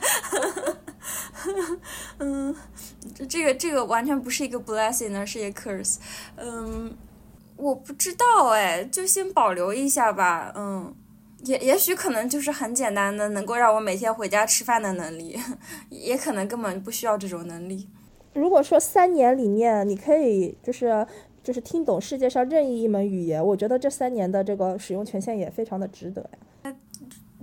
[2.19, 2.57] 嗯，
[3.15, 5.99] 这这个这个完全不是一个 blessing，而是一个 curse。
[6.37, 6.97] 嗯，
[7.57, 10.55] 我不知道哎，就先保留一下吧。
[10.57, 10.95] 嗯。
[11.45, 15.39] 也也许可能就是很简单的，能够让我每天回家吃饭的能力，
[15.89, 17.89] 也可能根本不需要这种能力。
[18.35, 21.07] 如果说三年里面你可以就是
[21.43, 26.75] 就是听懂世界上任意一门语言，我觉得这三年的这个使用权限也非常的值得呀。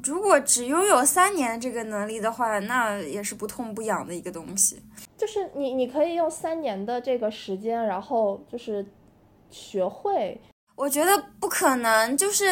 [0.03, 4.81] 如果只拥有三年这个能力的话，那也是不痛不痒的一个东西。
[5.17, 8.85] 就是你你可以用三年的这个时间，然后就是
[9.49, 10.39] 学会。
[10.75, 12.45] 我觉得不可能，就是。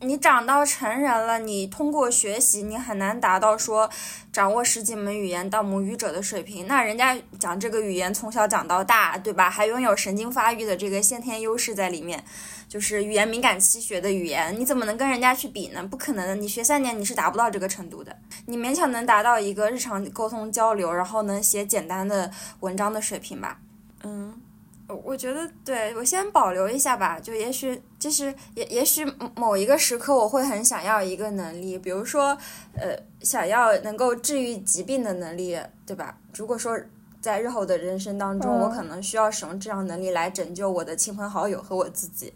[0.00, 3.88] 你长到成人了，你通过学习，你很难达到说
[4.30, 6.66] 掌握十几门语言到母语者的水平。
[6.66, 9.48] 那人家讲这个语言从小讲到大，对吧？
[9.48, 12.22] 还拥有神经发育的这个先天优势在里面，
[12.68, 15.82] 就是语言敏感期学的语言，你怎么能跟人家去比呢？
[15.82, 18.14] 不可能的，你学三年你是达不到这个程度的。
[18.44, 22.30] 你勉强能达到一个日常沟通交流，然后能写简单的
[22.60, 23.58] 文章的水平吧？
[24.02, 24.42] 嗯。
[24.88, 27.18] 我觉得，对我先保留一下吧。
[27.18, 32.38] 就也许，就是也也许某一个时刻，我会很想要一个能力，比如说，
[32.74, 36.16] 呃，想要能够治愈疾病的能力，对吧？
[36.34, 36.78] 如果说
[37.20, 42.32] 在日后的人生当中，我可能需要使用这样能力来拯救我的亲朋好友和我自己，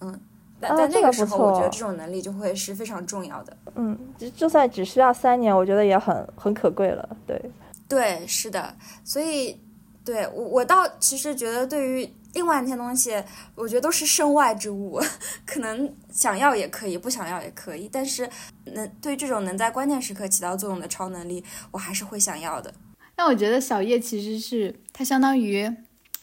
[0.00, 0.20] 嗯，
[0.58, 3.56] 但在那个时候，我觉得这种能力就会是非常重要的。
[3.76, 7.08] 嗯，就就算只需要三年，我觉得也很很可贵了。
[7.24, 7.40] 对，
[7.88, 9.60] 对，是的，所以。
[10.04, 13.10] 对我，我倒其实觉得，对于另外那些东西，
[13.54, 15.00] 我觉得都是身外之物，
[15.46, 17.88] 可能想要也可以，不想要也可以。
[17.90, 18.28] 但是，
[18.64, 22.74] 能对这种能在关键时刻起到作用的超能力，我还是会想要的。
[23.16, 25.72] 那我觉得小叶其实是他相当于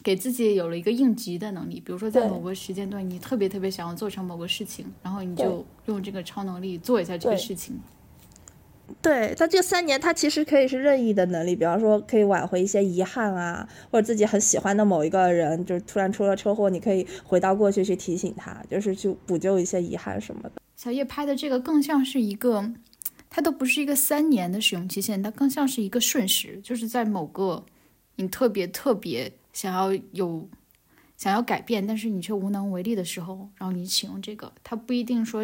[0.04, 7.80] 给自己有了一个应急的能力，比如说在某个时间段，你特别特别想要做成某个事情，然后你就用这个超能力做一下这个事情。
[9.02, 20.54] 对他这三年，他其实可以是任意的能力，比方说可以挽回一些遗憾啊，或者自己很喜欢的某一个人，就是突然出了车祸，你可以回到过去去提醒他，就是去补救一些遗憾什么的。
[20.76, 22.74] 小叶拍的这个更像是一个，
[23.30, 27.64] 它都不是一个三年的使用期限，它更像是一个瞬时，就是在某个
[28.16, 30.50] 你特别特别想要有
[31.18, 35.44] 想要改变，但是你却无能为力的时候，然后你启用这个，它不一定说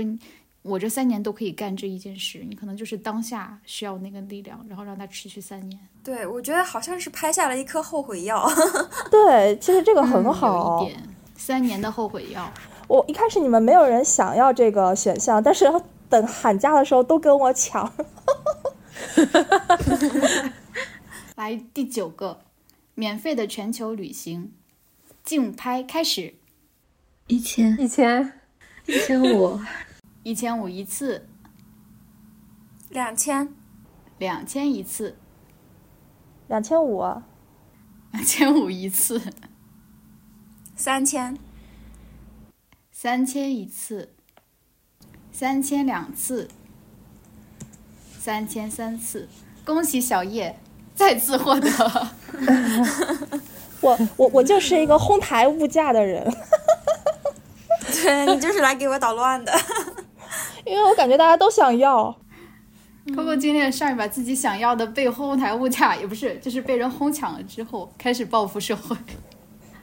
[0.67, 5.79] 我这三年都可以干这一件事，你可能就是当下需要那个力量，然后让它持续三年。
[6.03, 8.47] 对，我觉得好像是拍下了一颗后悔药。
[9.09, 10.81] 对，其实这个嗯很好。
[10.81, 11.01] 有一点
[11.35, 12.51] 三年的后悔药。
[12.87, 15.65] 我一开始你们没有人想要这个选项，但是
[16.09, 17.91] 等喊价的时候都跟我抢。
[21.35, 22.39] 来第九个，
[22.95, 24.51] 免费的全球旅行，
[25.23, 26.33] 竞拍开始，
[27.27, 28.33] 一千一千，
[28.85, 29.59] 一千五，
[30.27, 31.25] 一千五一次，
[32.89, 33.55] 两千，
[34.17, 35.17] 两千一次，
[36.49, 37.01] 两千五，
[38.11, 39.21] 两千五一次，
[40.75, 41.37] 三千，
[42.91, 44.13] 三千一次，
[45.31, 46.49] 三千两次，
[48.19, 49.29] 三千三次。
[49.63, 50.59] 恭喜小叶
[50.93, 51.69] 再次获得。
[53.79, 56.29] 我我我就是一个哄抬物价的人，
[58.03, 59.53] 对你就是来给我捣乱的。
[60.67, 62.15] 因为我感觉大家都想要。
[63.07, 68.95] Coco 今天上一把自己想要的被哄抬物价，也不是，就是被人哄抢了之后，开始报复社会。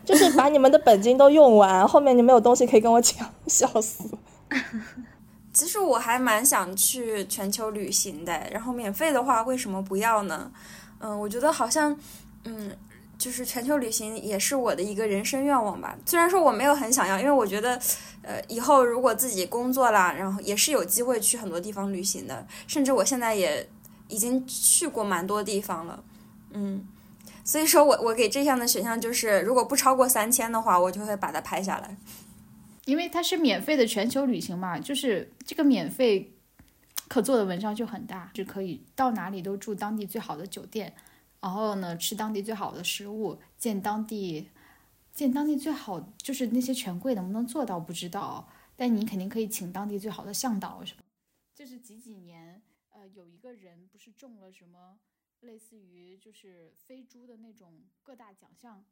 [0.04, 4.04] 就是把你们的本金都用完，后面你没有东西可以跟我抢，笑死！
[5.54, 10.52] 其实我还蛮想去全球旅行的，然后免费的话为什么不要呢？
[10.98, 11.96] 嗯，我觉得好像，
[12.44, 12.70] 嗯，
[13.16, 15.96] 就是全球旅行也是我的一个人生愿望吧。
[16.04, 17.80] 虽然说我没有很想要，因为我觉得，
[18.22, 23.68] 呃，以后如果自己工作啦，然后也是有机会去很多地方旅行的，甚至我现在也
[24.08, 26.04] 已经去过蛮多地方了，
[26.52, 26.86] 嗯。
[27.46, 31.94] 所以说我我给这项的选项就是，如果不超过三千的话，我就会把它拍下来。
[32.86, 36.32] 因为它是免费的全球旅行嘛，就是这个免费
[37.06, 40.94] 可做的文章就很大，是可以到哪里都住当地最好的酒店，
[41.44, 44.48] 然后呢吃当地最好的食物，见当地
[45.12, 51.02] 见当地最好就是那些权贵能不能做到不知道，但你肯定可以请当地最好的向导什么。
[51.54, 54.98] 就是几几年，呃，有一个人不是中了什么
[55.40, 58.82] 类似于就是飞猪的那种各大奖项，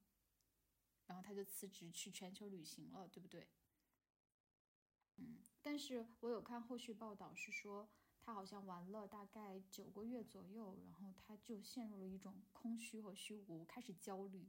[1.06, 3.48] 然后他就辞职去全球旅行了，对不对？
[5.16, 7.88] 嗯，但是我有看后续报道，是说
[8.24, 14.46] 他好像玩了大概九个月左右，然后他就陷入了一种空虚和虚无，开始焦虑。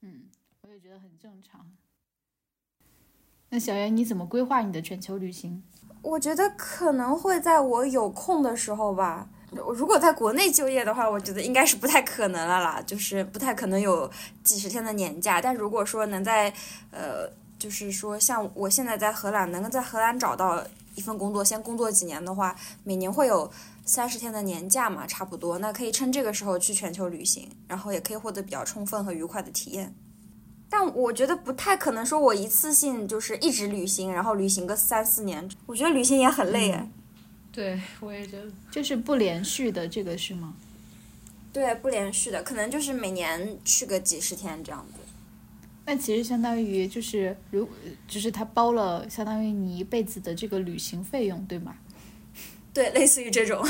[0.00, 0.28] 嗯，
[0.62, 1.70] 我也觉得很正常。
[3.50, 5.62] 那小袁，你怎么规划你的全球旅行？
[6.02, 9.28] 我觉得可能会在我有空的时候吧。
[9.50, 14.10] 我如果在国内就业的话，我觉得应该是不太可能了啦，就是不太可能有
[14.44, 15.40] 几十天的年假。
[15.40, 16.52] 但如果说能在，
[16.90, 20.62] 呃，就是说像我现在在荷兰，能够在荷兰找到
[20.98, 23.48] 一份工作，先工作几年的话，每年会有
[23.84, 25.58] 三十天的年假嘛，差不多。
[25.60, 29.94] 那可以趁这个时候去全球旅行，然后也可以获得比较充分和愉快的体验。
[30.68, 36.90] 但我觉得不太可能说我一次性就是一直旅行，然后旅行个三四年，我觉得旅行也很累哎。
[37.52, 40.54] 对，我也觉得，就是不连续的，这个是吗？
[41.52, 45.00] 对，不连续的，可能就是每年去个几十天这样子。
[45.90, 47.66] 那其实相当于就是，如
[48.06, 51.78] 就是他包了相当于你一辈子的这个旅行费用，对吗？
[52.74, 53.66] 对，类似于这种。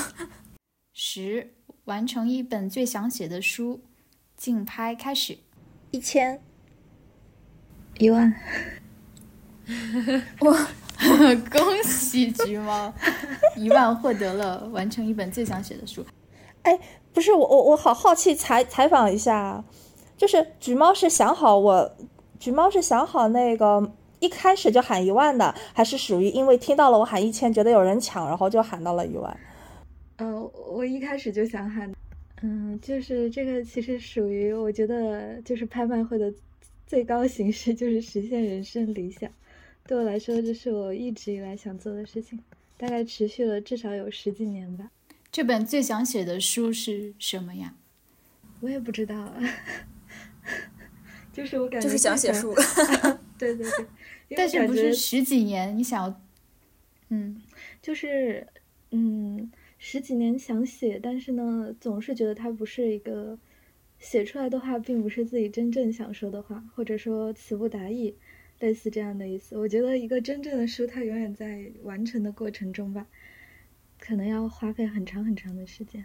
[0.92, 1.54] 十，
[1.84, 3.80] 完成一本最想写的书，
[4.36, 5.38] 竞拍开始。
[5.92, 6.42] 一千，
[7.98, 8.34] 一万，
[10.40, 10.68] 哇
[11.52, 12.92] 恭喜橘猫，
[13.54, 16.04] 一万获得了完成一本最想写的书。
[16.62, 16.76] 哎
[17.12, 19.64] 不是我我我好好奇采采访一下，
[20.18, 21.96] 就是橘猫是想好我，
[22.38, 29.34] 橘猫是想好那个一开始就喊一万的，还是属于因为听到了我喊一千，觉得有人抢，然后就喊到了一万？
[30.16, 31.94] 呃，我一开始就想喊，
[32.42, 36.34] 嗯，就是这个其实属于我觉得就是拍卖会的
[36.84, 39.30] 最高形式，就是实现人生理想。
[39.86, 42.38] 对我来说，这是我一直以来想做的事情，
[42.76, 44.90] 大概持续了至少有十几年吧。
[45.30, 47.74] 这本最想写的书是什么呀？
[48.60, 49.34] 我也不知道啊，
[51.32, 52.54] 就是我感觉就是想写书。
[53.38, 53.64] 对 对
[54.28, 56.20] 对，但是不是十几年你想要，
[57.10, 57.40] 嗯，
[57.80, 58.46] 就是
[58.90, 63.38] 嗯十几年想写，但是呢，总是觉得它不是一个
[63.98, 68.16] 写出来的话，并不是自己真正想说的话，或者说词不达意，
[68.58, 69.56] 类似这样的意思。
[69.56, 73.06] 我觉得一个真正的书，它永远在完成的过程中吧，
[74.00, 76.04] 可能要花费很长很长的时间。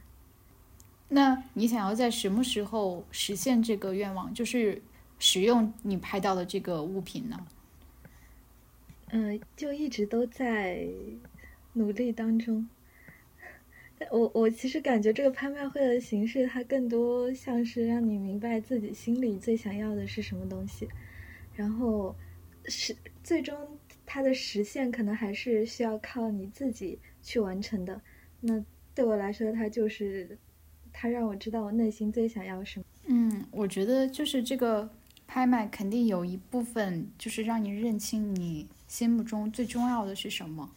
[1.14, 4.34] 那你想要在什么时候实现这个愿望？
[4.34, 4.82] 就是
[5.20, 7.46] 使用你拍到的这个物品呢？
[9.12, 10.88] 嗯，就一直都在
[11.74, 12.68] 努力当中。
[14.10, 20.90] 我我其实感觉这个拍卖会的形式，它更多像是让你明白自己心里最想要的是什么东西，
[21.54, 22.16] 然后
[22.66, 23.56] 是最终
[24.06, 28.02] 它的实现可能还是需要靠你自己去完成的。
[28.42, 30.38] 那对我来说，它就是。
[30.94, 32.86] 他让我知道我内心最想要什么。
[33.08, 34.90] 嗯，我觉得就是这个
[35.28, 40.70] 拍卖肯定有一部分就是让你认清你心目中最重要的是什么。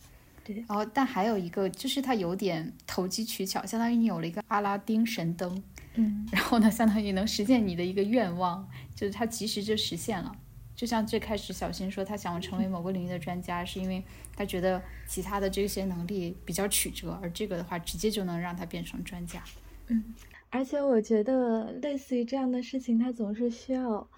[0.42, 0.56] 对。
[0.66, 5.62] 然后，但还有一个就是它有点投机取巧，相当于你有了一个阿拉丁神灯。
[5.94, 6.26] 嗯。
[6.32, 10.34] 然后呢，相当于能实现你的一个愿望，就是它及时就实现了。
[10.74, 14.04] 就像最开始小新说，他想要成为某个领域的专家，是因为
[14.36, 19.42] 他觉得其他的这些能力比较曲折，而这个的话直接就能让他变成专家。
[19.88, 20.02] 嗯，
[20.50, 24.08] 而且我觉得类似于这样的事情，它总是需要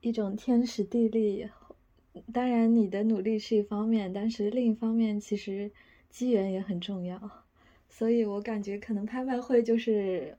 [0.00, 1.48] 一种天时地利。
[2.32, 5.70] 当然，你的努力是一方面，但是另一方面，其实
[6.10, 7.20] 机缘也很重要。
[7.88, 10.36] 所以我感觉，可能拍卖会就是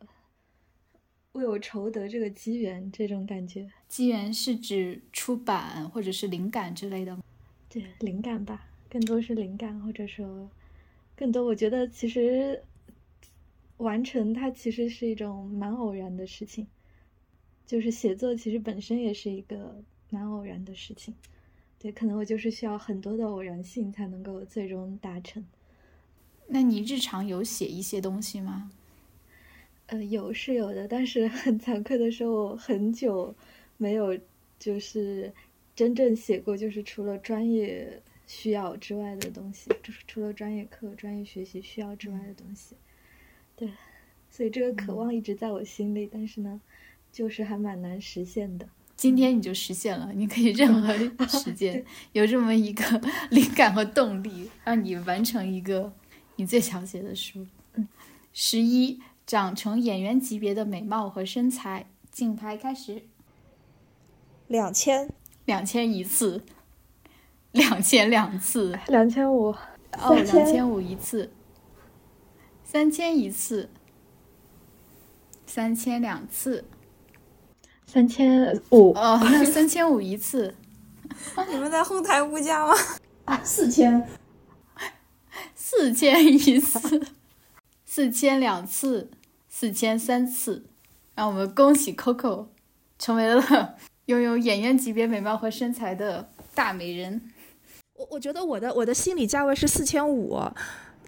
[1.32, 3.70] 为我筹得这个机缘，这种感觉。
[3.88, 7.24] 机缘是指出版或者是灵感之类的吗？
[7.70, 10.50] 对，灵感吧，更多是灵感，或者说
[11.16, 12.62] 更多，我觉得其实。
[13.80, 16.68] 完成它其实是一种蛮偶然的事情，
[17.66, 21.14] 就是写作其实本身也是一个蛮偶然的事情，
[21.80, 25.46] 对，可能我就是需要很多的偶然性才能够最终达成。
[26.48, 28.72] 那你日常有写一些东西吗？
[29.86, 33.34] 呃，有是有的，但是很惭愧的说，我很久
[33.78, 34.18] 没有
[34.60, 35.34] 就是
[35.76, 42.76] 真正写过，就是除了专业需要之外的东西，就是除了专业课、专业学习需要之外的东西。
[43.60, 43.70] 对，
[44.32, 46.62] 所以这个渴望一直在我心里，但是呢，
[47.12, 48.66] 就是还蛮难实现的。
[48.96, 50.94] 今天你就实现了，你可以任何
[51.28, 55.92] 时间有这么一个 灵感和动力，让你完成一个
[56.38, 57.46] 你最想写的书。
[57.74, 57.86] 嗯，
[58.32, 63.04] 十一，长成演员级别的美貌和身材，竞拍开始。
[64.48, 65.10] 两千，
[65.46, 66.44] 两千一次，
[67.52, 69.56] 两千两次，两千五，
[69.98, 71.32] 哦，两千五一次。
[72.72, 73.68] 三千一次，
[75.48, 76.64] 三千两次，
[77.88, 80.54] 三千五哦，那 三千五一次。
[81.50, 82.76] 你们在后台物价吗？
[83.26, 84.08] 啊，四千，
[85.56, 87.08] 四千一次，
[87.86, 89.10] 四千两次，
[89.50, 90.64] 四千三次。
[91.16, 92.50] 让我们恭喜 Coco
[93.00, 97.32] 成为了 拥有演员级别美貌和身材的大美人。
[97.96, 100.40] 我我觉得我的我的心理价位是四千五。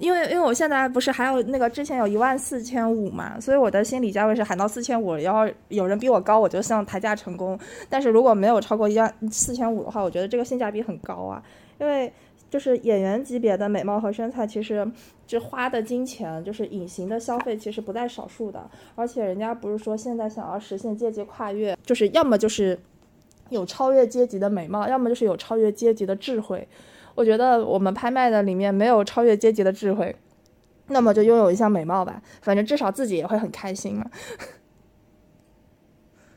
[0.02, 7.58] 因为因为我现在不是还有那个之前有一万四千五嘛，所以我的心理价位是喊到四千五，然后有人比我高，我就想抬价成功。
[7.88, 11.42] 但是如果没有超过一万四千五的话，我觉得这个性价比很高啊。
[11.80, 12.12] 因为
[12.50, 14.86] 就是演员级别的美貌和身材，其实
[15.28, 18.68] 这花的金钱就是隐形的消费，其实不在少数的。
[18.96, 22.78] 而且人家不是说现在想要实现阶级跨越，就是要么就是
[23.50, 26.68] 有超越阶级的美貌，要么就是有超越阶级的智慧。
[27.22, 30.16] 我觉得我们拍卖的里面没有超越阶级的智慧，
[30.88, 34.04] 那么就拥有一项美貌吧，反正至少自己也会很开心嘛。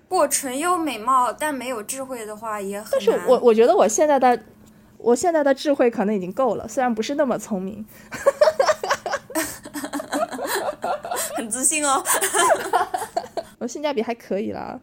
[0.08, 4.38] 不纯有美貌但没有智慧的话也很但是我我觉得我现在的
[4.98, 7.82] 我现在的智慧可能已经够了，虽然不是那么聪明。
[11.34, 12.04] 很自信哦。
[13.58, 14.78] 我性价比还可以啦。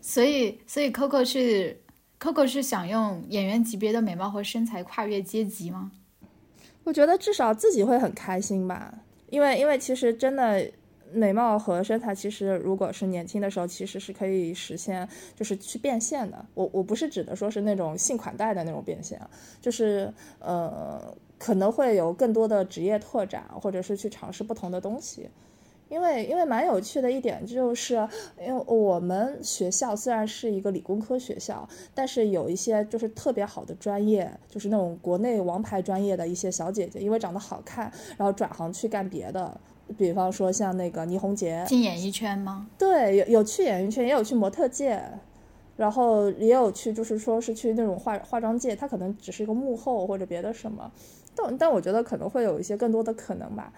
[0.00, 1.81] 所以所以 Coco 是。
[2.22, 5.90] Coco 是想用演员级别的美貌和身材跨越阶级吗？
[6.84, 8.94] 我觉得至少自己会很开心吧，
[9.28, 10.70] 因为因为其实真的
[11.12, 16.46] 美貌和身材，其实如果是年轻的时候，其实是可以实现，就是去变现的。
[16.54, 19.20] 我我不是指的说是那种性款待的那种变现，
[19.60, 25.28] 就是呃可能会有更多的职业拓展，或者是去尝试不同的东西。
[25.92, 27.94] 因为因为蛮有趣的一点就是，
[28.40, 39.60] 因为我们学校虽然是一个理工科学校，但是有一些就是特别好的专业，就是那种国内王牌专业的一些小姐姐，因为长得好看，然后转行去干别的，
[39.98, 42.66] 比方说像那个倪虹洁进演艺圈吗？
[42.78, 45.02] 对，有有去演艺圈，也有去模特界。
[45.74, 50.92] 然后也有去就是说是去那种化化妆界，她可能只是一个幕后或者别的什么，
[51.34, 53.72] 但但我觉得可能会有一些更多的可能吧。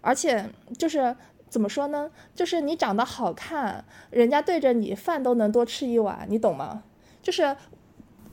[0.00, 1.14] 而且就是
[1.48, 2.10] 怎么说呢？
[2.34, 6.82] 就是你长得好看，人家对着你饭都能多吃一碗，你懂吗？
[7.22, 7.56] 就是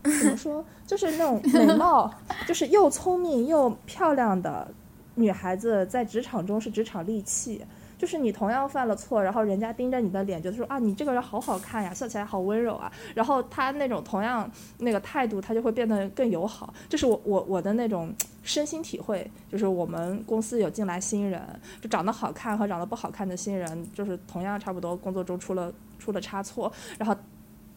[0.04, 0.64] 怎么说？
[0.86, 2.14] 就是那种美貌，
[2.48, 4.68] 就是又聪明又漂亮的
[5.16, 7.66] 女孩子，在职场中是职场利器。
[7.98, 12.92] 就是你同样犯了错，然后人家盯着你的脸，觉得说啊，你这个人好好看呀，笑起来好温柔啊。
[13.14, 16.74] 然后他那种同样那个态度，他就会变得更友好。
[16.90, 19.30] 这是我我我的那种身心体会。
[19.50, 21.42] 就是我们公司有进来新人，
[21.82, 27.16] 就长得好看和长得不好看的新人，就是同样差不多工作中出了出了差错，然后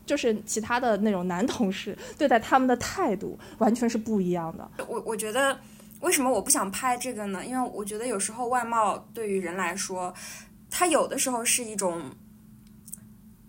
[0.05, 4.69] 就是其他的那种男同事对待他们的态度完全是不一样的。
[4.89, 5.57] 我我觉得。
[6.01, 7.45] 为什么我不想拍这个呢？
[7.45, 10.15] 因为我觉得有时候外貌对于人来说，
[10.71, 12.13] 它有的时候是一种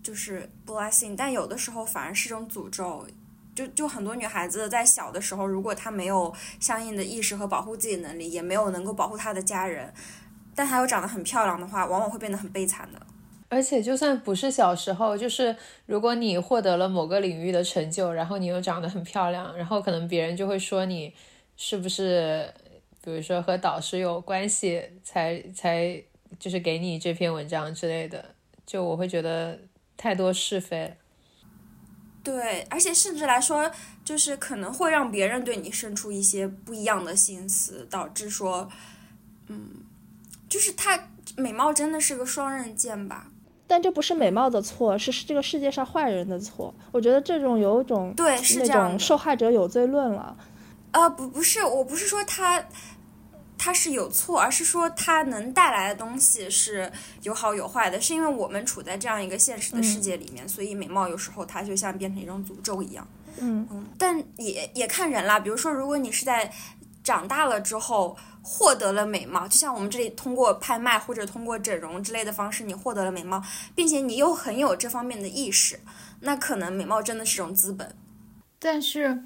[0.02, 3.06] 就是 blessing，但有的时候反而是一种诅咒。
[3.54, 9.92] 就就很多女孩子在小的时候，如果她没有相应的意识和保护自己能力，也没有能够保护她的家人，
[10.54, 13.00] 但她又长得很漂亮的话，往往会变得很悲惨的。
[13.48, 15.54] 而且就算不是小时候，就是
[15.86, 21.14] 如果你获得了某个领域的成就，然后你又长得很漂亮，然后可能别人就会说你。
[21.62, 22.50] 是不是，
[23.04, 26.02] 比如说和导师有关系，才才
[26.38, 28.24] 就是给你这篇文章之类的？
[28.64, 29.58] 就我会觉得
[29.94, 30.96] 太多是非。
[32.24, 33.70] 对，而且甚至来说，
[34.02, 38.66] 就是可能会让别人对你生出一些不一样的心思，导致说，
[39.48, 39.84] 嗯，
[40.48, 43.30] 就是他美貌真的是个双刃剑吧？
[43.66, 46.74] 但这不是美貌的错，是这个世界上坏人的错。
[46.90, 50.34] 我觉得这种有一种对是这种受害者有罪论了。
[50.92, 52.64] 呃，不，不是，我不是说他
[53.56, 56.90] 他是有错，而是说他能带来的东西是
[57.22, 63.06] 有好有坏的，是因为我们处在这样一个现实的世界里面，所以美貌有时候它就像变成一种诅咒一样。
[63.38, 66.52] 嗯嗯，但也也看人啦，比如说，如果你是在
[67.04, 73.40] 长大了之后获得了美貌，就像我们这里通过拍卖或者通过整容之类的方式，你获得了美貌，
[73.74, 75.78] 并且你又很有这方面的意识，
[76.20, 77.94] 那可能美貌真的是种资本。
[78.58, 79.24] 但是。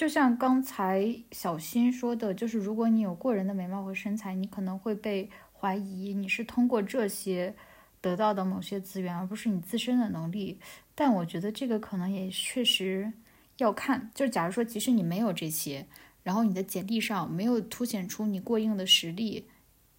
[0.00, 7.54] 就像刚才小新说的，就是如果你有过人的美貌和身材，你可能会被怀疑你是通过这些
[8.00, 10.58] 得到的某些资源，而不是你自身的能力。
[10.94, 13.12] 但我觉得这个可能也确实
[13.58, 15.86] 要看，就是假如说即使你没有这些，
[16.22, 19.48] 然后你的简历上没有凸显出你过硬的实力，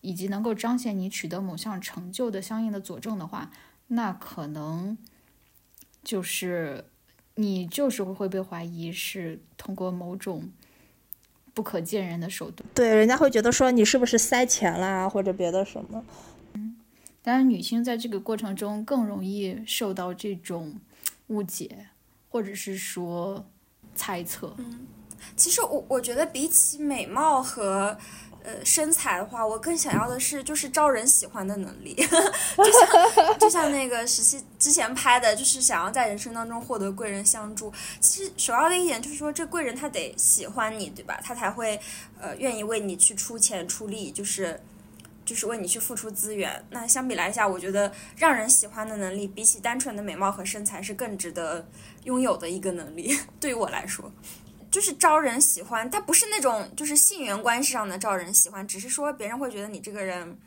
[0.02, 3.52] 以及能够彰显你取得某项成就的相应的佐证的话，
[3.86, 4.98] 那可能
[6.04, 6.86] 就是。
[7.36, 10.50] 你就是会被怀疑是通过某种
[11.54, 16.04] 不可见人的手段，对，人家会觉得说你是不是塞钱啦，或者别的什么。
[16.54, 16.76] 嗯，
[17.22, 20.80] 当然，女性在这个过程中更容易受到这种
[21.28, 21.88] 误解，
[22.30, 23.46] 或者是说
[23.96, 24.54] 猜测。
[24.58, 24.88] 嗯，
[25.36, 27.98] 其实我我觉得比起美貌和。
[28.44, 31.94] 呃，身材的话，我更想要的是就是招人喜欢的能力，
[32.58, 37.72] 就像就像那个十七之前拍的，就是想要在人生当中获得贵人相助。
[38.00, 41.20] 其实首要的一点就是说，这贵人他得喜欢你，对吧？
[41.24, 41.80] 他才会
[42.20, 44.60] 呃愿意为你去出钱出力，就是
[45.24, 46.66] 就是为你去付出资源。
[46.72, 51.68] 那相比来下，我觉得让人喜欢的能力，比起单纯的美貌和身材，是更值得
[52.06, 53.16] 拥有的一个能力。
[53.40, 54.12] 对于我来说。
[54.72, 60.38] 就是招人喜欢，他不是那种就是性缘关系上的招人喜欢，只是说别人会觉得你这个人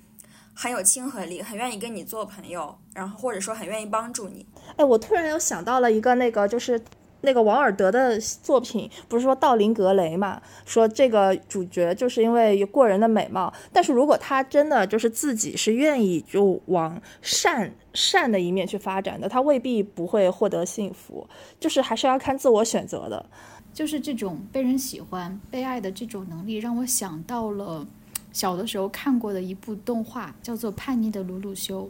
[0.55, 4.47] 很有亲和力，很愿意跟你做朋友，然后或者说很愿意帮助你。
[4.77, 6.81] 哎，我突然又想到了一个那个，就是
[7.21, 10.41] 那个王尔德的作品，不是说道林格雷嘛？
[10.65, 21.29] 说这个主角就是因为有过人的美貌，但是如果他真的就是自己是愿意就往善善的一面去发展的，他未必不会获得幸福，
[21.61, 23.27] 就是还是要看自我选择的。
[23.75, 27.85] 就是这种被人喜欢、被爱的这种能力，让我想到了
[28.33, 31.83] 小的时候看过的一部动画，叫做《叛逆的鲁鲁修》。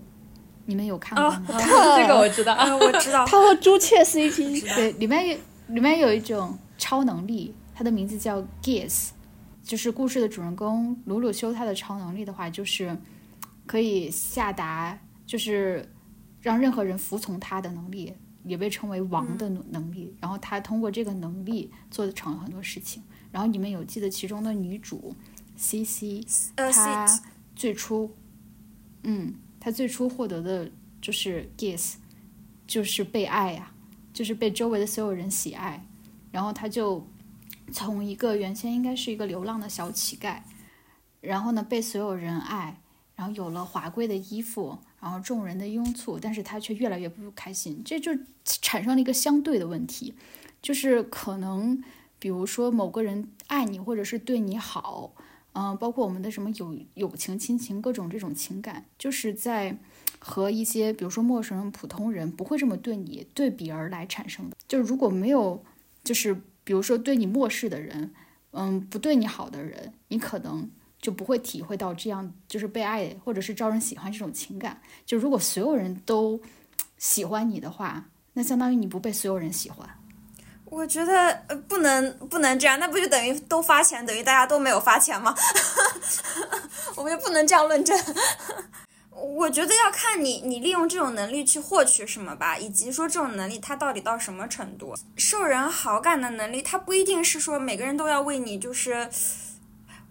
[0.65, 1.45] 你们有看过吗？
[1.99, 3.27] 这个我知道，我知道。
[3.29, 9.11] 他和朱雀 CP，对，里面有里面有一种超能力，它的名字叫 Gears，
[9.63, 12.97] 就是故事的主人公鲁鲁修，他的超能力的话，就是
[13.67, 15.87] 可以下达，就是
[16.41, 18.15] 让任何人服从他的能力。
[18.45, 23.03] 也被称为王的能能力，然后他通过这个能力做成了很多事情。
[23.33, 25.17] 然后你们有记得其中的女主
[25.57, 26.25] C C，
[26.57, 27.21] 她
[27.57, 28.15] 最初，
[29.03, 30.71] 嗯，她最初获得的
[31.01, 31.95] 就是 Guess，
[32.67, 33.73] 就是被爱呀，
[34.13, 35.85] 就是被周围的所有人喜爱。
[36.31, 37.05] 然后她就
[37.73, 40.43] 从一个原先应该是一个流浪的小乞丐，
[41.21, 42.81] 然后呢被所有人爱，
[43.17, 48.11] 然后有了华贵的衣服，然后众人的拥簇，但是他却越来越不开心，这就
[48.43, 50.15] 产生了一个相对的问题，
[50.63, 51.85] 就是可能
[52.19, 55.13] 比如说某个人爱你，或者是对你好，
[55.53, 59.77] 嗯，包括我们的什么友友情、亲情各种这种情感，就是在
[60.19, 64.57] 和一些比如说陌生人、普通人不会这么对你对比而来产生的。
[64.67, 65.63] 就是如果没有，
[66.03, 66.35] 就是
[66.65, 68.11] 比如说对你漠视的人，
[68.53, 70.71] 嗯，不对你好的人，你可能。
[71.05, 74.81] 就不会体会到这样就是被爱或者是招人喜欢这种情感。
[75.05, 76.41] 就如果所有人都
[76.97, 78.03] 喜欢你的话，
[78.33, 79.87] 那相当于你不被所有人喜欢。
[80.65, 85.35] 我觉得不能不能这样，那不就等于都发钱，等于大家都没有发钱吗？
[86.97, 87.95] 我们也不能这样论证。
[89.11, 94.95] 我觉得要看你你利用这种能力去获取什么吧，以及说这种能力它到底到什么程度。
[95.17, 99.11] 受人好感的能力，它不一定是说每个人都要为你就是。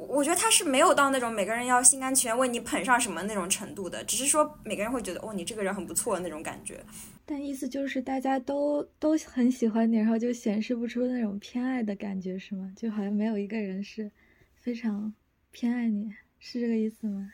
[0.10, 6.84] 我觉得他是没有到那种每个人要心甘情愿为你捧上什么那种程度的，只是说每个人会觉得哦，你这个人很不错那种感觉。
[7.26, 12.72] 但意思就是大家都都很喜欢你，然后就显示不出那种偏爱的感觉，是吗？
[12.76, 14.12] 就好像没有一个人是
[14.56, 15.14] 非常
[15.51, 17.30] 偏爱你，是这个意思吗？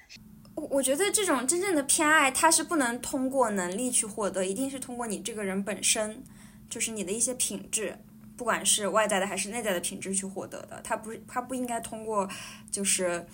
[0.55, 6.21] 我我觉得这种真正的偏爱，它是不能通过能力去获得，一定是通过你这个人本身，
[6.69, 7.97] 就是你的一些品质。
[8.39, 12.25] 不管是外在的还是内在的品质去获得的，他不是他不应该通过，
[12.71, 13.27] 就是，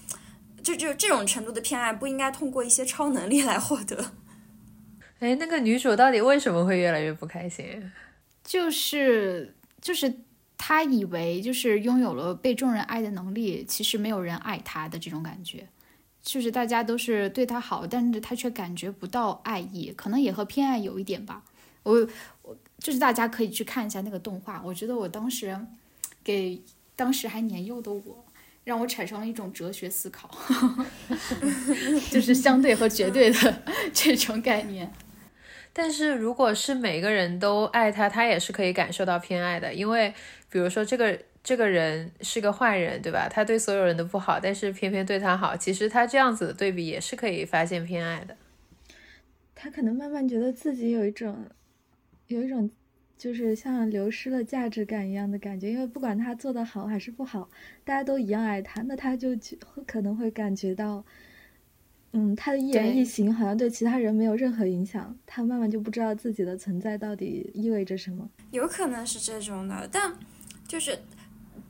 [0.64, 4.14] 就就这种程度的偏爱不应该通过一些超能力来获得。
[5.22, 7.92] 哎，那个女主到底为什么会越来越不开心？
[8.44, 10.12] 就是就是
[10.58, 15.68] 她以为就是拥有了被众人爱的能力，其实没有人爱她的这种感觉，
[16.24, 21.44] 就是大家都是对她好，但是她却感觉不到爱意，可能也和偏爱有一点吧。
[21.84, 22.10] 我我。
[22.86, 25.58] 就是大家可以去看一下那个动画，我觉得我当时
[26.24, 26.62] 给
[26.96, 28.24] 当时还年幼的我，
[28.64, 30.30] 让我产生了一种哲学思考，
[32.12, 34.94] 就是相对和绝对的这种概念。
[35.74, 40.14] 但是如果是每个人都爱他，他也是可以感受到偏爱的，因为
[40.52, 43.28] 比如说这个这个人是个坏人，对吧？
[43.28, 48.38] 他对所有人都不好，但是偏偏对他好，其实他这样子的对比也是可以发现偏爱的。
[49.56, 51.48] 他可能慢慢觉得自己有一种。
[52.28, 52.70] 有一种，
[53.18, 57.48] 就是像流失了价值感一样的感觉，因为不管他做的好还是不好，
[57.84, 61.06] 大家都一样爱他，那他就会可能会感觉到，
[62.14, 68.28] 嗯，他的一言一行好像对其他人没有任何影响，他慢慢就不知道自己的存在到底意味着什么。
[68.50, 70.12] 有可能是这种的，但
[70.68, 70.98] 就是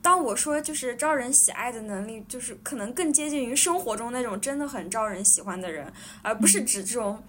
[0.00, 5.92] 当我说就是招人喜爱的能力，就是可能更接近于生活中那种真的很招人喜欢的人，
[6.22, 7.22] 而不是指这种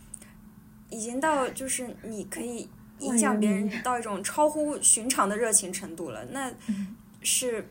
[0.90, 2.70] 已经到就是你可以。
[3.00, 6.52] 影响别人到一种超乎寻常的热情程度了，那
[7.22, 7.68] 是，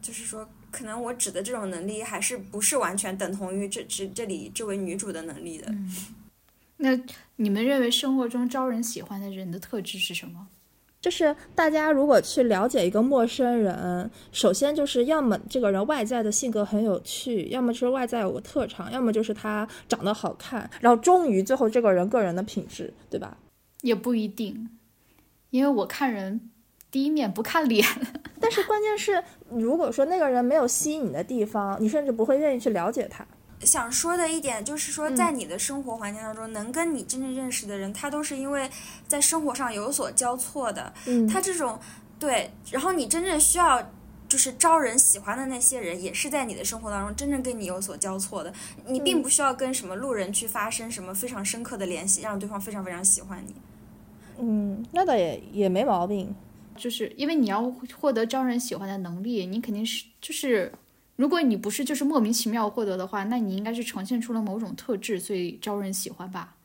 [0.00, 5.72] 就是说，可能我指的这种能力还是不是完全等同于这这这里这位女主的能力的。
[6.76, 6.98] 那
[7.36, 10.48] 你们认为生活中招人喜欢的人的特质是什么？
[11.00, 23.36] 就是大家如果去了解一个陌生人，首先就是要么这个人外在的性格很有趣，要么就是外在有个特长，要么就是他长得好看，然后终于最后这个人个人的品质，对吧？
[23.84, 24.70] 也不一定，
[25.50, 26.50] 因为我看人
[26.90, 27.86] 第一面不看脸。
[28.40, 33.26] 但是关键是，如果说那个人没有吸引你的地方，你甚至不会愿意去了解他。
[33.60, 38.70] 想说的一点就是说，在你的生活环境当中，能跟你真正认识的人，他都是因为
[39.06, 40.92] 在生活上有所交错的。
[41.04, 41.78] 嗯，他这种
[42.18, 43.92] 对，然后你真正需要
[44.28, 48.52] 就是招人喜欢的那些人，也是在你的生活当中真正跟你有所交错的。
[48.86, 53.54] 你并不需要跟什么路人去发生什么非常深刻的联系，让对方非常非常喜欢你。
[54.38, 56.34] 嗯，那倒也也没毛病，
[56.76, 60.72] 就是因为你要获得招人喜欢的能力，你肯定是就是，
[61.16, 66.56] 如果你不是就是莫名其妙获得的话，那你应该是呈现出了某种特质，所以招人喜欢吧？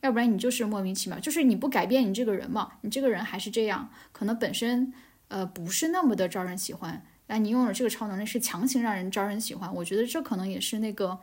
[0.00, 4.92] 要不然你就是莫名其妙，就是你不改变你这个人嘛，你这个人还是这样，可能本身
[5.28, 11.20] 呃不是那么的招人喜欢，那你拥有这个超能力是强行让人招人喜欢，我觉得这可能也是那个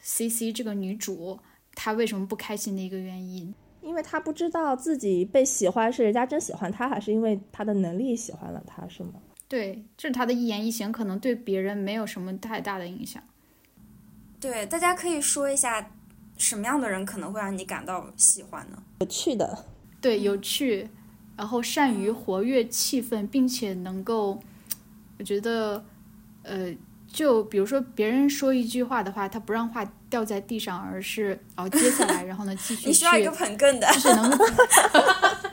[0.00, 1.38] C C 这个女主
[1.74, 3.54] 她为什么不开心的一个原因。
[3.86, 9.12] 因为他不知道自己被喜欢是人家真喜欢他，还是因为他的能力喜欢了他，是吗？
[9.46, 13.22] 对，就是他的一言一行可能对别人没有什么太大的影响。
[14.40, 15.92] 对，大家可以说一下
[16.36, 18.82] 什么样的人可能会让你感到喜欢呢？
[18.98, 19.64] 有趣的，
[20.00, 20.90] 对，有趣，
[21.36, 24.40] 然后善于活跃气氛，并且能够，
[25.18, 25.84] 我觉得，
[26.42, 26.74] 呃。
[27.12, 32.88] 就比如说别人说一句话的话，他不让话掉在地上，而是哦接下来，然后呢继续。
[32.88, 34.30] 你需要一个捧哏的，就是能，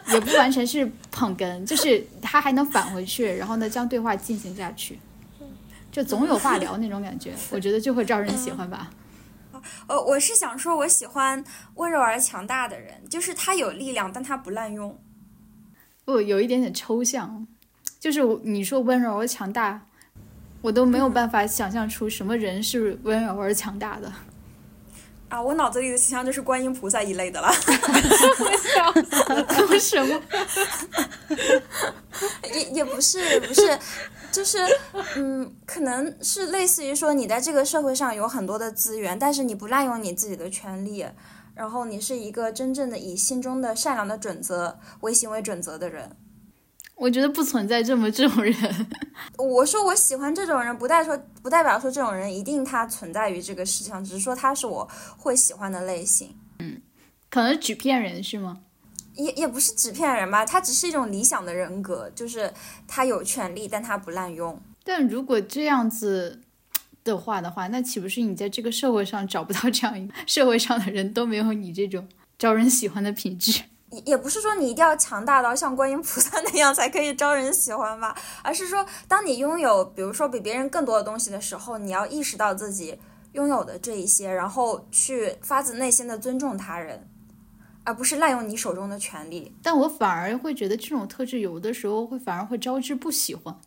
[0.13, 4.99] 也不完全是捧哏，就是他还能返回去，然后呢将对话进行下去，
[5.91, 8.91] 就总有话聊那种感觉， 我觉得就会招人喜欢吧。
[9.87, 11.41] 呃，我是想说，我喜欢
[11.75, 14.99] 温柔而强大的人，就是他有力量，但他不滥用。
[16.03, 17.47] 不，有一点点抽象，
[17.97, 19.85] 就是你说温柔而强大，
[20.63, 24.09] 我都没有办法想象出什么人是温柔而强大的。
[25.27, 27.51] 啊，我脑子里的形象就是观音菩萨一类的了。
[29.69, 30.21] 为什么？
[32.53, 33.77] 也也不是，也不是，
[34.31, 34.59] 就是
[35.17, 41.05] 嗯，可能是类似于说，你在这个社会上有很多的资源，但是你不滥用你自己的权利，
[41.55, 46.15] 然后你是一个真正的以心中的善良的准则为行为准则的人。
[46.95, 48.55] 我觉得不存在这么这种人。
[49.37, 56.35] 我说我喜欢这种人，不代说不代表说这种人一定他存在于这个世界上，只是说他是我会喜欢的类型。
[56.59, 56.81] 嗯，
[57.29, 58.59] 可能纸片人是吗？
[59.15, 62.51] 也也不是纸片人吧，他只是一种理想的人格，就是
[62.87, 64.59] 他有权利，但他不滥用。
[64.83, 66.41] 但如果这样子
[67.03, 72.07] 的话的话，那岂不是你在这个社会上找不到这样一个社会上的人都没有你这种
[72.39, 73.61] 招人喜欢的品质？
[74.05, 82.99] 也不是说你一定要强大到像观音菩萨那样才可以招人喜欢吧，而是说，当你拥有比如说比别人更多的东西的时候，你要意识到自己
[83.33, 87.07] 拥有的这一些，然后去发自内心的尊重他人，
[87.83, 89.55] 而不是滥用你手中的权利。
[89.61, 93.59] 但我反而会觉得这种特质有的时候会反而会招致不喜欢。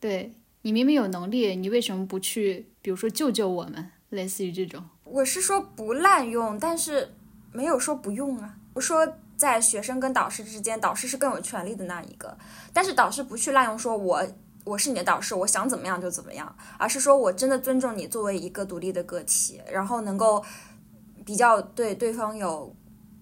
[0.00, 3.90] 对你明明有能力，你为什么不去，比如说救救我们？
[4.10, 4.84] 类似于这种。
[5.04, 7.14] 我是说不滥用，但是
[7.52, 8.56] 没有说不用啊。
[8.74, 9.16] 我说。
[9.36, 12.36] 在学生跟导师之间，导师是更有权利的那一个，
[12.72, 14.22] 但是导师不去滥用说“我
[14.64, 20.44] 我是你的导师，我想怎么样就怎么样”，而是说我真的尊重你作为一个独立的个体，然后能够
[21.24, 22.74] 比较对对方有，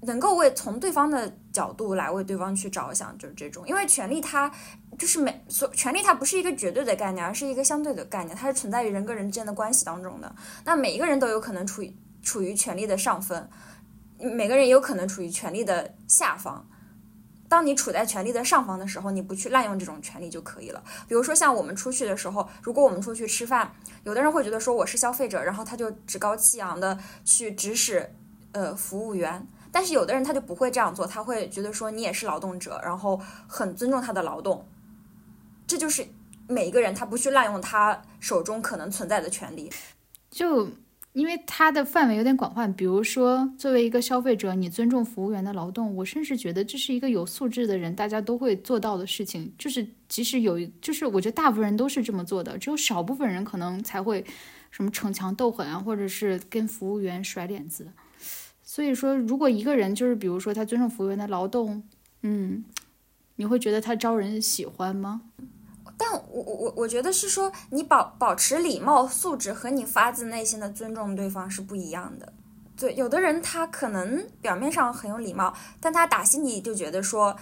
[0.02, 3.66] 能够为从对方的角度来为对方去着想，就是这种。
[3.66, 4.52] 因为权利它
[4.98, 10.34] 就是每所权利它不是一个绝对的概念，而是一个相对的概念，它是存在于人跟人之间的关系当中的。
[10.64, 13.48] 那每一个人都有可能处于处于权力的上分。
[14.22, 16.66] 每个人有可能处于权力的下方。
[17.48, 20.82] 当你处在权力的上方的时候，你不去滥用这种权利就可以了。
[21.06, 23.70] 比如说，像我们出去的时候，如果我们出去吃饭，
[24.04, 28.10] 有的人会觉得说我是消费者，然后他就趾高气扬的去指使
[28.52, 29.46] 呃服务员。
[29.70, 34.66] 但是有的人他就不会这样做，他会觉得说你也是劳动者，然后很尊重他的劳动。
[35.66, 36.06] 这就是
[36.48, 39.70] 每一个人他不去滥用他手中可能存在的权利。
[40.30, 40.68] 就。
[41.12, 49.52] 因为它的范围有点广泛，比如说作为一个消费者，你尊重服务员的劳动，我甚至觉得这是一个有素质的人大家都会做到的事情。
[49.58, 54.24] 就是即使有，就是我觉得大部分人都是这么做的，只有少部分人可能才会
[54.70, 57.88] 什么逞强斗狠啊，或者是跟服务员甩脸子。
[58.62, 61.82] 所以说，如果一个人就是比如说他尊重服务员的劳动，
[62.22, 62.64] 嗯，
[63.36, 65.20] 你会觉得他招人喜欢吗？
[65.96, 72.32] 但我我我我觉得是说，你保保持礼貌素质和你发自内心的尊重对方是不一样的。
[72.76, 77.36] 对，有的人他可能表面上很有礼貌，但他打心底就觉得说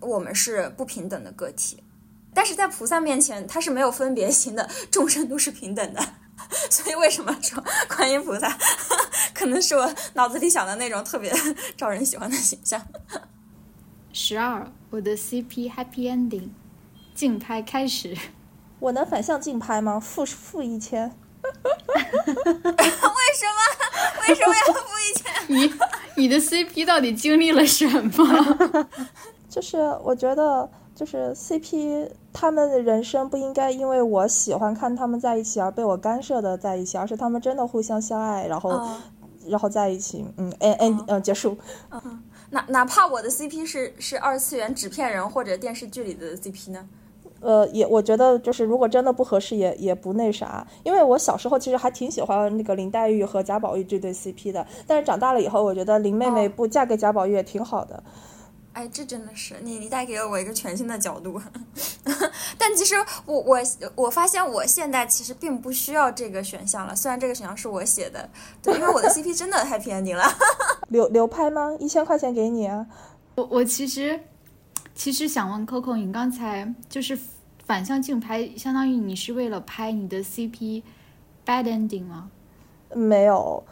[0.00, 1.82] 我们是不平等的个体。
[2.34, 6.04] 但是在菩萨面前，他是没有分别心的，众生都是平等的。
[6.68, 8.58] 所以为什么说观音菩萨
[9.32, 11.32] 可能是我脑子里想的那种特别
[11.76, 12.84] 招人喜欢的形象？
[14.12, 16.48] 十二，我的 CP Happy Ending。
[17.14, 18.16] 竞拍开始，
[18.80, 19.98] 我能反向竞拍吗？
[20.00, 21.10] 负负一千？
[21.42, 23.60] 为什么？
[24.28, 25.32] 为什么要负一千？
[25.48, 25.72] 你
[26.16, 28.88] 你的 CP 到底经历了什么？
[29.48, 38.98] 就是我觉得，就是 CP 他们的人生不应该因为我喜欢看他们在一起而被我干涉的在一起，而是他们真的互相相爱，然后
[39.46, 40.26] 然后在一起。
[40.36, 41.56] 嗯，哎哎，嗯，结束。
[41.90, 46.88] 嗯，哪哪怕我的 CP 是是二次元纸片人或者电视剧里的 CP 呢？
[47.44, 50.66] 呃，也我觉得就是如果真的不合适，也也不那啥。
[50.82, 58.02] 因为我小时候其实还挺喜欢那个林黛玉和贾宝玉这对 CP 的，但是长大了以后，我觉得林妹妹不嫁给贾宝玉也挺好的。
[58.72, 61.40] 哎，这真的是你，你带给了我一个全新的角度。
[62.58, 63.58] 但其实我我
[63.94, 68.28] 我发现我现在其实并不需要这个选项了，虽然这个选项是我写的，
[68.62, 70.24] 对，因为我的 CP 真的太偏你了。
[70.88, 71.76] 流流拍吗？
[71.78, 72.84] 一千块钱给你啊。
[73.36, 74.18] 我我其实
[74.94, 77.16] 其实想问 Coco，你刚才就是。
[77.64, 80.82] 反向竞拍，相当于你是为了拍你的 CP
[81.46, 82.30] bad ending 吗？
[82.94, 83.64] 没有，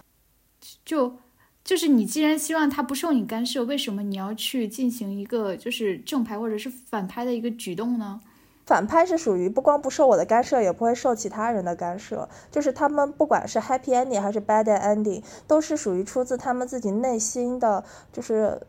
[0.84, 1.16] 就
[1.62, 8.20] 就是你既然希望他不受你干涉，为什么你要去进行一个就是正拍或者是反拍的一个举动呢？
[8.64, 18.62] 反拍是属于不光不受我的干涉，也不会受其他人的干涉，就是他们不管是 happy ending 还是 bad ending，都是属于出自他们自己内心的，就是。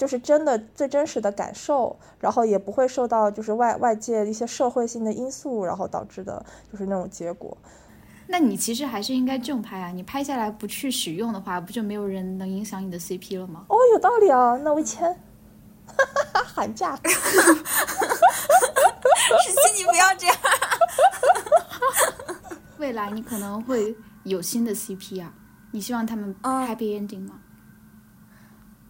[0.00, 6.42] 就是真的最真实的感受，然后也不会受到就是外外界一些社会性的因素，然后导致的
[6.72, 7.54] 就是那种结果。
[8.28, 9.90] 那你其实还是应该正拍啊！
[9.90, 13.66] 你拍下来不去使用的话，不就没有人能影响你的 CP 了吗？
[13.68, 15.14] 哦，有道理啊，那我签，
[16.32, 16.98] 喊价。
[17.04, 17.12] 十
[19.52, 20.34] 七，你不要这样。
[22.78, 25.34] 未来你可能会有新的 CP 啊，
[25.72, 27.38] 你希望他们啊 happy ending 吗？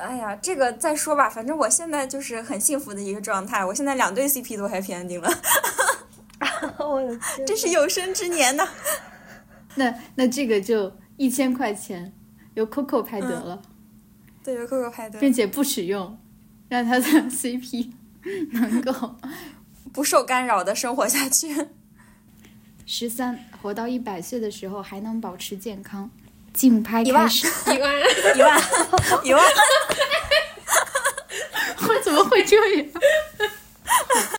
[0.01, 5.31] 哎呀，这个再说吧，反正我现在就是很幸福的一个状态，我现在两对 CP 都 happy ending 了
[6.79, 8.67] 我的天这是有生之年呐。
[9.77, 12.13] 那那这个就一千块钱
[12.55, 13.63] 由 Coco 拍得了，
[14.43, 16.19] 对，有 QQ 派对，并且不使用，
[16.69, 17.91] 让他的 CP
[18.53, 19.15] 能够
[19.93, 21.69] 不受干扰的生活下去。
[22.85, 26.11] 十三活到一百岁的时候还能保持健康。
[26.53, 27.95] 竞拍一万开始，一万，
[28.37, 28.61] 一万，
[29.25, 29.45] 一万，
[31.89, 32.87] 我怎 么会这样？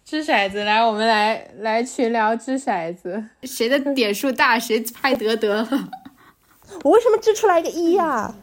[0.06, 3.24] 掷骰子，来，我们来来群聊掷骰子。
[3.44, 5.68] 谁的点数大，谁拍得得了。
[6.84, 8.34] 我为什么掷出来一个一呀、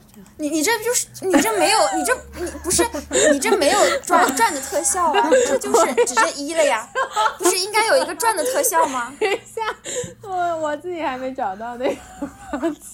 [0.41, 2.87] 你你这就是你这没有，你这你不是
[3.33, 6.89] 你这没有转转的特效啊，这就是只是一了呀，
[7.39, 9.13] 不是应该有一个转的特效吗？
[9.19, 9.63] 等一下，
[10.23, 11.97] 我我自己还没找到那个。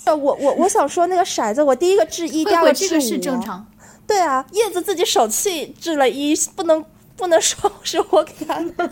[0.07, 2.89] 呃我我我想说那个骰子，我第一个掷一，第二个掷五。
[2.89, 3.67] 这个是正常，
[4.07, 6.83] 对啊，叶子自己手气掷了一，不能
[7.15, 8.85] 不能说是我给他的。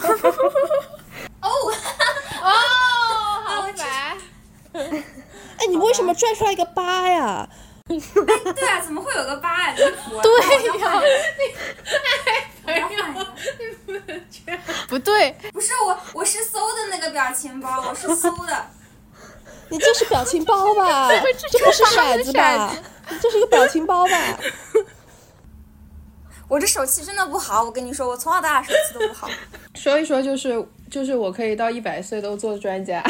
[1.41, 1.49] 哦
[2.43, 2.51] 哦，
[3.45, 4.17] 好白。
[4.75, 7.49] 哎，你为什么拽出来一个八呀？
[8.55, 9.75] 对啊，怎么会有个八呀？
[9.79, 10.21] 离谱！
[12.65, 12.89] 对呀，
[14.89, 18.67] 不对，不是我，我是搜的那个表情包，我是搜的。
[19.69, 21.11] 你这是表情包吧？
[21.11, 22.75] 这不是骰子吧？
[23.21, 24.39] 这是一个表情包吧？
[26.49, 29.29] 我这手气真的不好，我跟你说，我从小到大手气都不好。
[29.75, 33.03] 说一说，就是就是我可以到一百岁都做专家，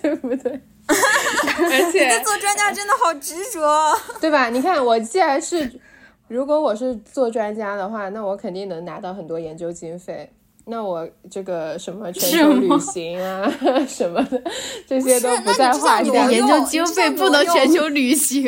[0.00, 0.58] 对不对？
[0.88, 3.92] 而你且对做专家真的好执着。
[4.20, 4.48] 对吧？
[4.50, 5.80] 你看，我既然是，
[6.28, 10.30] 如果我是做专家的话，那我肯定能拿到很多研究经费。
[10.64, 13.52] 那我这个什么全球旅行啊
[13.88, 14.40] 什么的，
[14.86, 16.36] 这些都不是在话下你。
[16.36, 18.44] 研究经费不能全球旅行，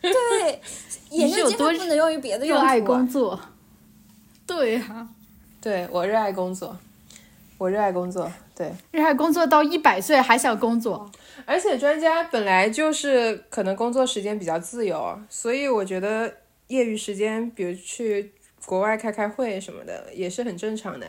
[0.00, 0.60] 对，
[1.10, 2.64] 研究经是有多费不能用于别的 用途、啊。
[2.64, 3.40] 热爱工作。
[4.46, 5.06] 对呀、
[5.60, 6.74] 对我热爱工作，
[7.58, 8.32] 我热爱工作。
[8.56, 11.10] 对，热爱工作到一百岁还想工作，
[11.50, 16.30] 而且专家本来就是可能工作时间比较自由，所以我觉得
[16.66, 18.32] 业余时间，比如去
[18.66, 21.06] 国外开开会什么的，也是很正常的。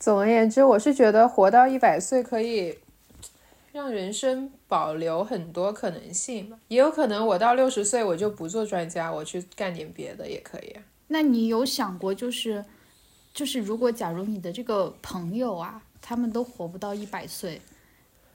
[0.00, 2.76] 总而言之，我是觉得活到一百岁可以
[3.70, 6.52] 让人生保留很多可能性。
[6.66, 10.82] 也有可能我到六十岁我就不做专家，我去干点别的也可以啊。
[11.06, 12.64] 那你有想过，就是
[13.32, 17.60] 就是如果假如你的这个朋友啊，他们都活不到一百岁，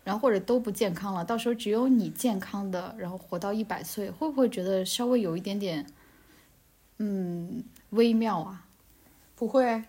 [0.08, 5.86] 然后或者都不健康了，到时候只有你健康的，然后活到一百岁，会不会觉得稍微有一点点，
[6.99, 8.64] 嗯，微妙啊？
[9.36, 9.84] 不会，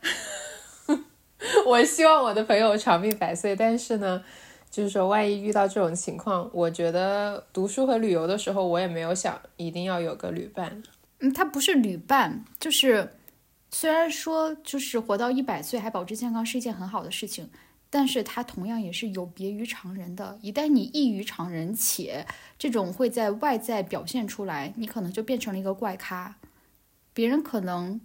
[1.65, 4.25] 我希望我的朋友长命百岁，但是呢，
[4.69, 10.83] 就是说万一遇到这种情况，我觉得读书和旅游的时候，我也没有想一定要有个旅伴。
[11.21, 13.13] 嗯，它不是旅伴，就是
[13.71, 17.49] 虽然说就是活到一百岁还保持健康是一件很好的事情，
[17.91, 20.39] 但是它同样也是有别于常人的。
[20.43, 22.27] 一旦你异于常人，且
[22.59, 26.37] 这种会在外在表现出来，你可能就变成了一个怪咖，
[27.15, 28.01] 别人可能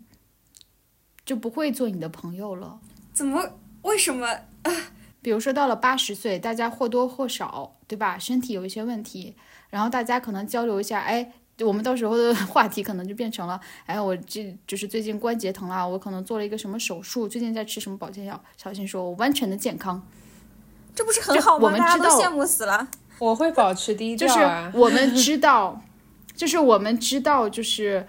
[1.25, 2.79] 就不会做你的朋友了。
[3.13, 3.59] 怎么？
[3.81, 4.27] 为什么？
[5.21, 8.17] 比如说到了八十岁，大家或多或少，对吧？
[8.17, 9.35] 身体有一些问题，
[9.69, 18.41] 然后大家可能交流一下，哎，我们到时候的话题可能就变成了，哎，我这就是最近关节疼了，我可能做了一个什么手术，最近在吃什么保健药。
[18.57, 20.01] 小新说，我完全的健康，
[20.95, 21.65] 这不是很好吗？
[21.65, 22.87] 我们知道大家都羡慕死了。
[23.19, 24.71] 我会保持低就是调啊。
[24.73, 25.79] 我们知道，
[26.35, 28.05] 就是我们知道，就是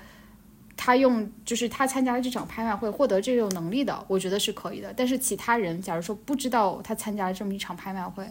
[0.76, 4.92] 他用，就是他参加了这场拍卖会获得这种能力的，我觉得是可以的。
[4.96, 8.28] 但是其他人，假如说不知道他参加了这么一场拍卖会，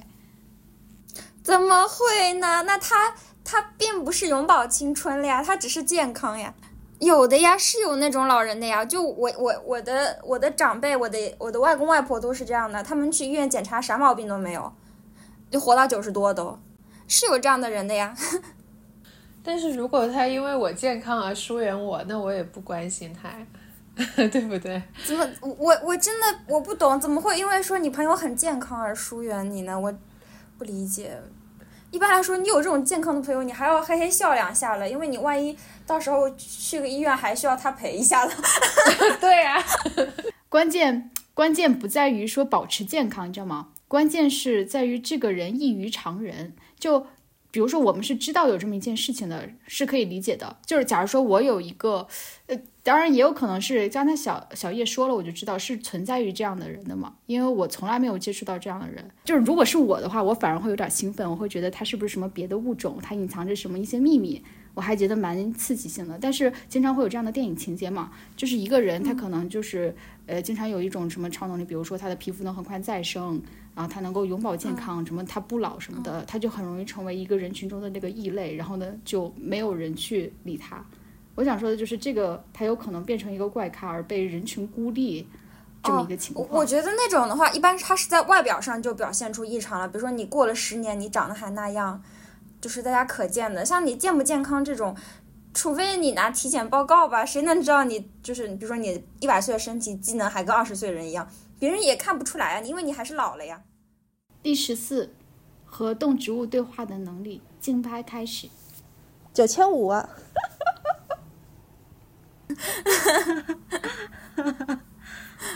[1.43, 2.63] 怎么会呢？
[2.63, 6.53] 那他他并不是永葆青春了呀，他只是健康呀。
[6.99, 8.85] 有的呀，是有那种老人的呀。
[8.85, 14.71] 就我我我的我的长辈，我的我的外公外婆都是这样的，他们去医院检查啥毛病都没有，
[15.51, 16.57] 就活到九十多都，
[17.07, 18.15] 是有这样的人的呀。
[19.43, 23.45] 但是如果他因为我健康而疏远我，那我也不关心他呀，
[24.31, 24.81] 对不对？
[25.05, 29.77] 怎么我我真的我不懂，怎么会因为说你朋友很健康而疏远你呢？
[29.77, 29.93] 我
[30.57, 31.21] 不理解。
[31.93, 38.33] 一般来说，你有这种健康的朋友，你还要嘿嘿笑两下了，因为你万一到时候去个医院还需要他陪一下了。
[39.21, 39.63] 对呀、
[40.49, 43.67] 关键关键不在于说保持健康，你知道吗？
[43.87, 46.55] 关键是在于这个人异于常人。
[46.79, 47.05] 就
[47.51, 50.57] 比如说，我们是知道有这么一件事情的，是可以理解的。
[50.65, 52.07] 就是假如说我有一个，
[52.47, 59.09] 呃，当然也有可能是刚才小小叶说了，我就知道是存在于这样的人的嘛，因为我从来没有接触到这样的人。
[59.23, 64.43] 就是如果是我的话，我反而会有点兴奋，我会觉得他是不是什么别的物种，他隐藏着什么一些秘密。
[64.75, 73.39] 我还觉得蛮刺激性的，但是经常会有这样的电影情节嘛，就是一个人他可能就是呃，经常有一种什么超能力，比如说他的皮肤能很快再生，
[73.75, 80.83] 然后他能够永葆健康，什么他不老什么的，他就很容易成为一个人群中的那个异类，然后呢就没有人去理他。
[81.35, 85.27] 我想说的就是这个，他有可能变成一个怪咖而被人群孤立
[85.83, 86.47] 这么一个情况。
[86.51, 92.01] 我觉得那种的话，一般他是在外表上就表现出异常了，比如说你过了十年，你长得还那样。
[92.61, 94.95] 就是大家可见的，像你健不健康这种，
[95.53, 101.27] 除非你拿体检报告吧，谁能知道你就是比如说你一百岁的身体机能还跟二十岁人一样，
[101.59, 103.61] 别人也看不出来啊，因为你还是老了呀。
[104.41, 105.13] 第十四，
[105.65, 108.47] 和动植物对话的能力，竞拍开始，
[109.33, 109.91] 九千五。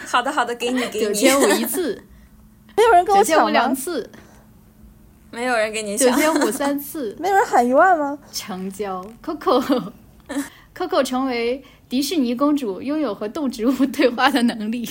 [0.05, 1.05] 好的好的，给你给你。
[1.05, 2.01] 九千五一次，
[2.77, 4.09] 没有人跟我抢九千五两次。
[5.29, 8.17] 没有人给你九千五三次， 没有人喊一万吗？
[8.31, 14.89] 成交，Coco，Coco 成为迪士尼公主，拥有和动植物对话的能力。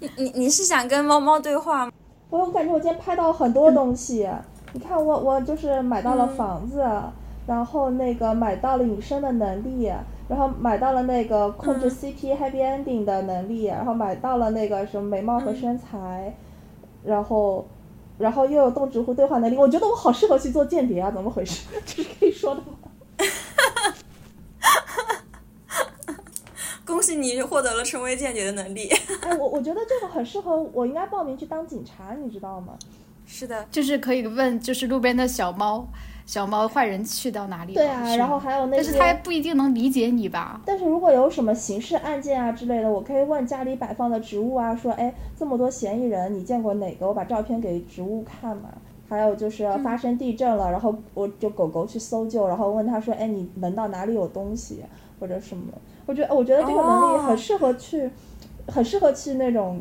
[0.00, 1.92] 你你你是想跟猫猫对话吗？
[2.28, 4.28] 我我感觉我今天拍到很多东西。
[4.72, 6.84] 你看我我就是买到了房子，
[7.46, 9.90] 然后那个买到了隐身的能力，
[10.28, 16.36] 然后买到了那个控制 CP Happy Ending 的能力，然后买到了那个什么美貌和身材，
[17.04, 17.66] 然后。
[18.18, 21.08] 然后又有动植物对话能力，我觉得我好适合去做间谍啊！
[21.08, 21.68] 怎么回事？
[21.86, 22.76] 这是可以说的吗？
[26.84, 28.88] 恭喜你获得了成为间谍的能力。
[29.20, 32.76] 哎，我我觉得这个很适合我，应该报名去当警察，你知道吗？
[33.24, 35.86] 是的，就是可以问，就是路边的小猫。
[36.28, 37.80] 小猫坏人去到哪里了？
[37.80, 40.60] 对啊，然后还有那但是他不一定能理解你吧？
[40.66, 47.06] 但是如果有什么刑事案件啊之类的，我可以问家里摆放的植物啊，说，哎，这么多嫌疑人，你见过哪个？
[47.08, 48.68] 我把照片给植物看嘛。
[49.08, 54.84] 还有就是发生地震了，然后我就狗狗去搜救，然后问他说，哎，你闻到哪里有东西
[55.18, 55.72] 或者什么？
[56.04, 58.10] 我觉得我觉得这个能力很适合去，
[58.66, 59.80] 很适合去那种，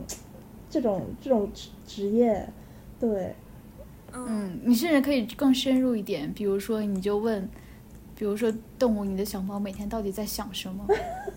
[0.69, 2.47] 这种这种职职业，
[2.97, 3.35] 对。
[4.27, 7.49] 嗯，你甚至可以更深入一点，比如说，你就问，
[8.15, 10.85] 比如说动物，你的小猫每天到底在想什么？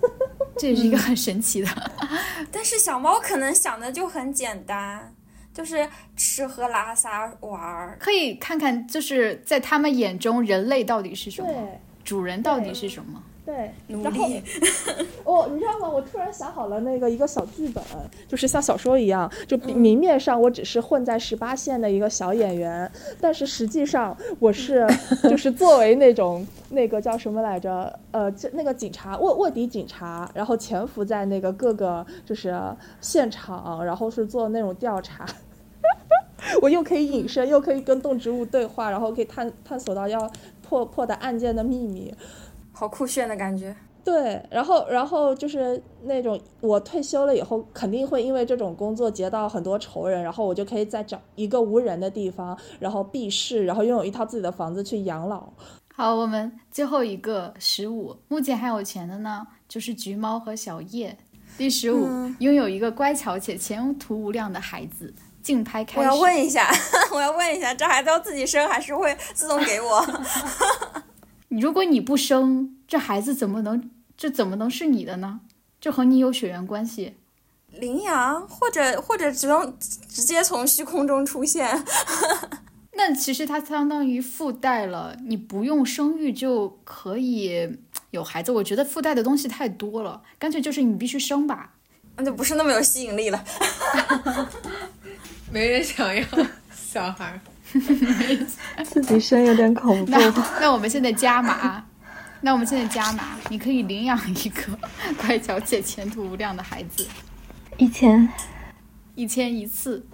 [0.57, 1.69] 这也是一个很神奇的。
[2.53, 5.15] 但是小猫可能想的就很简单，
[5.53, 7.97] 就是吃喝拉撒玩儿。
[8.01, 11.49] 可以看看，就是在他们眼中，人类到底是什么？
[12.05, 13.23] 主人到底是什么？
[13.51, 14.41] 对，努力。
[15.25, 15.89] 哦，你知道吗？
[15.89, 17.83] 我突然想好了那个一个小剧本，
[18.29, 22.91] 就是像小说一样，就明面上我只是混在十八线的一个小演员，
[23.21, 24.87] 但是实际上我是
[25.29, 27.93] 就是作为那种那个叫什么来着？
[28.13, 32.57] 呃，那个警察卧卧底警察，然后潜伏在那个各个就是
[33.01, 35.27] 现场，然后是做那种调查。
[36.63, 40.31] 我又可以隐身，又可以跟动植物对话，然后可以探探索到要
[40.63, 42.15] 破破的案件的秘密。
[42.81, 55.53] 好酷炫的感觉，对，然后，然后就是那种我退休了以后，肯定会因为这种工作结到很多仇人，然后我就可以再找一个无人的地方，然后避世，然后拥有一套自己的房子去养老。
[55.95, 61.15] 好，我们最后一个十五，目前还有钱的呢，就是橘猫和小叶。
[61.59, 62.09] 第十五，
[62.39, 65.13] 拥有一个乖巧且前途无量的孩子。
[65.43, 65.99] 竞拍开始。
[65.99, 66.71] 我要问一下，
[67.13, 70.01] 我要问一下，这孩子要自己生还是会自动给我？
[71.51, 75.41] 如果你不生，这孩子怎么能这怎么能是你的呢？
[75.81, 77.17] 这和你有血缘关系。
[77.73, 79.77] 领养或者或者只能
[80.09, 81.85] 直接从虚空中出现。
[82.95, 87.79] 那其实它相当于附带了，你不用生育就可以
[88.11, 88.53] 有孩子。
[88.53, 91.75] 我觉得附带的东西太多了，干脆就是你必须生吧。
[92.17, 93.45] 那就不是那么有吸引力了。
[95.51, 96.25] 没人想要
[96.75, 97.41] 小孩。
[98.85, 100.13] 自己生有点恐怖。
[100.61, 101.85] 那我们现在加码，
[102.41, 104.79] 那我们现在加码，你可以领养一个
[105.19, 107.07] 乖巧且前途无量的孩子，
[107.77, 108.29] 一千，
[109.15, 110.05] 一千一次，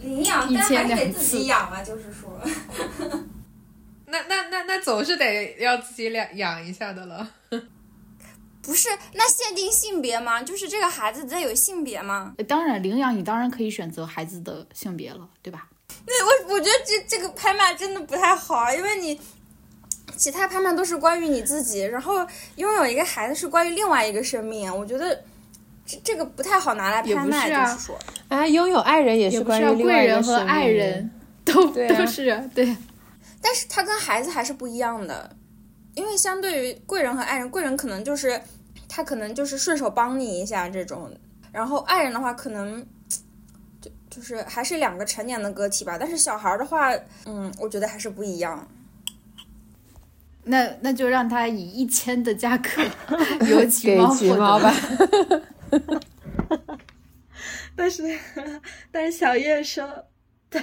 [0.00, 2.40] 领养一千两次，自己养啊，就是说，
[4.06, 7.28] 那那那那总是得要自己养养一下的了。
[8.62, 10.40] 不是，那限定性别吗？
[10.40, 12.32] 就是这个孩子得有性别吗？
[12.46, 15.68] 当然，领养你当然可以选择孩子的性别了，对吧？
[16.04, 19.20] 对我，我觉得这这个拍卖真的不太好，因为你
[20.16, 22.26] 其他拍卖都是关于你自己，然后
[22.56, 24.74] 拥有一个孩子是关于另外一个生命。
[24.76, 25.22] 我觉得
[25.86, 31.10] 这这个不太好拿来拍卖，就是说，啊，拥有爱人也是关于另贵人和爱人
[31.44, 32.76] 都都是对，
[33.40, 35.34] 但是他跟孩子还是不一样的，
[35.94, 38.40] 因为相对于贵人和爱人，贵人可能就是
[38.88, 41.10] 他可能就是顺手帮你一下这种，
[41.50, 42.86] 然后爱人的话可能
[44.12, 46.92] 就就是还是两个成年的个体吧，但是小孩的话，
[47.24, 48.68] 嗯，我觉得还是不一样。
[50.44, 52.68] 那那就让他以一千的价格
[53.46, 54.74] 由橘猫吧。
[57.74, 58.02] 但是
[58.90, 59.88] 但是小叶说，
[60.50, 60.62] 但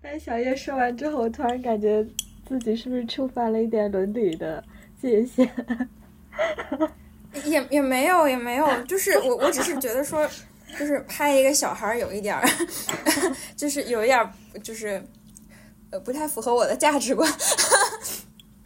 [0.00, 2.06] 但是小叶说完之后，我突然感觉
[2.46, 4.62] 自己是不是触犯了一点伦理的
[5.02, 5.50] 界限？
[7.44, 10.28] 也也没有也没有，就是我我只是觉得说，
[10.78, 12.48] 就是拍一个小孩儿有一点儿，
[13.56, 15.02] 就是有一点儿就是
[15.90, 17.30] 呃不太符合我的价值观。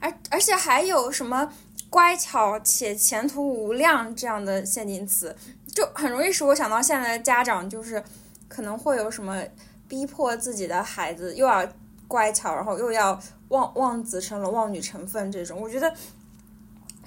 [0.00, 1.52] 而而且还有什么
[1.90, 5.34] 乖巧且前途无量这样的限定词，
[5.74, 8.02] 就很容易使我想到现在的家长，就是
[8.46, 9.42] 可能会有什么
[9.88, 11.66] 逼迫自己的孩子又要
[12.06, 15.60] 乖巧，然后又要望望子成龙、望女成凤这种。
[15.60, 15.92] 我觉得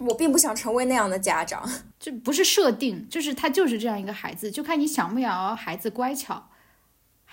[0.07, 1.67] 我并不想成为那样的家长，
[1.99, 6.49] 这不是设定，就是他就是这样一个孩子，就看你想不想要孩子乖巧，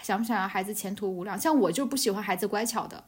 [0.02, 1.38] 想不想要孩子前途无量。
[1.38, 3.04] 像我就不喜欢孩子乖巧的。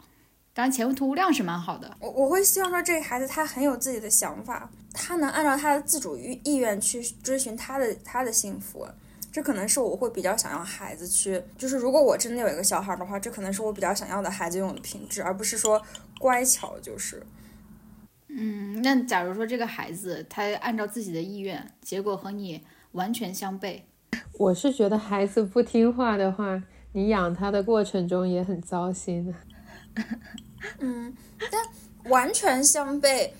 [0.52, 1.96] 当然，前途无量是蛮好的。
[2.00, 8.86] 我我会希望说，这个孩子他很有自己的想法，他能按照他的自主意意愿去追寻他的他的幸福。
[9.30, 15.80] 这可能是我会比较想要孩子去，就是如果我真的有一个小孩的话，这可能是我比较想要的孩子拥有的品质，而不是说
[16.18, 17.24] 乖巧就是。
[18.32, 23.80] 嗯，那假如说这个孩子他按照自己的意愿，结果和你完全相悖，
[24.38, 26.62] 我是觉得孩子不听话的话，
[26.92, 29.34] 你养他的过程中也很糟心的。
[30.78, 31.12] 嗯，
[31.50, 33.30] 但完全相悖。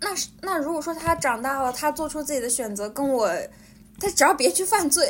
[0.00, 3.30] 那是那如果说他长大了，他做出自己的选择，跟我，
[3.98, 5.08] 他只要别去犯罪，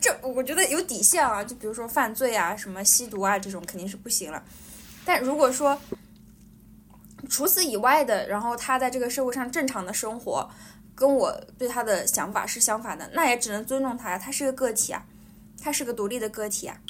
[0.00, 1.44] 这我觉得有底线啊。
[1.44, 4.42] 就比如说犯罪啊，什么吸毒啊这种肯定是不行了。
[5.04, 5.80] 但如果说
[7.28, 10.48] 除此以外的，然后他在这个社会上正常的生活，
[10.94, 14.18] 跟我对他的想法是相反的，那也只能尊重他呀。
[14.18, 15.06] 他是个个体啊，
[15.60, 16.80] 他是个独立的个体啊。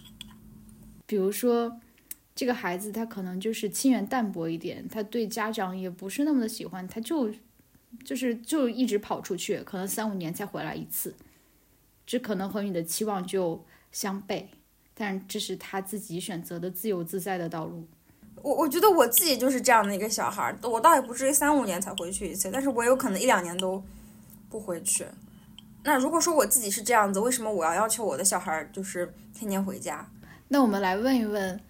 [1.07, 1.81] 比如说。
[2.35, 7.29] 这个孩子他可能就是亲缘淡薄一点，他对家长也不是那么的喜欢，他就
[8.05, 11.13] 就是就一直跑出去，可能三五年才回来一次，
[12.07, 14.45] 这可能和你的期望就相悖，
[14.95, 17.89] 但这是他自己选择的自由自在的道路。
[18.43, 23.83] 我我觉得我自己就是这样的一个小孩儿，我倒也不至于三五年才回去一次，但是我有可能一两年都
[24.49, 25.07] 不回去。
[25.85, 30.09] 那如果说我自己是这样子，为什么我要要求我的小孩儿就是天天回家？
[30.49, 31.61] 那我们来问一问。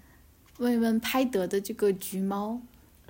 [0.58, 2.60] 问一问拍得的这个橘猫，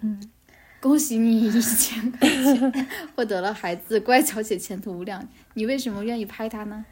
[0.03, 0.21] 嗯，
[0.83, 2.87] 恭喜你一千块钱
[3.17, 5.27] 获得了孩子乖巧且前途无量。
[5.55, 6.85] 你为什么愿意拍它呢？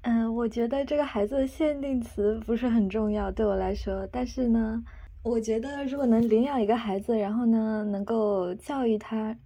[0.00, 4.08] 嗯，我觉得这个孩子的限定词不是很重要，对我来说。
[4.10, 4.82] 但是呢，
[5.28, 9.36] 我觉得如果能领养一个孩子，然后呢，能够教育他，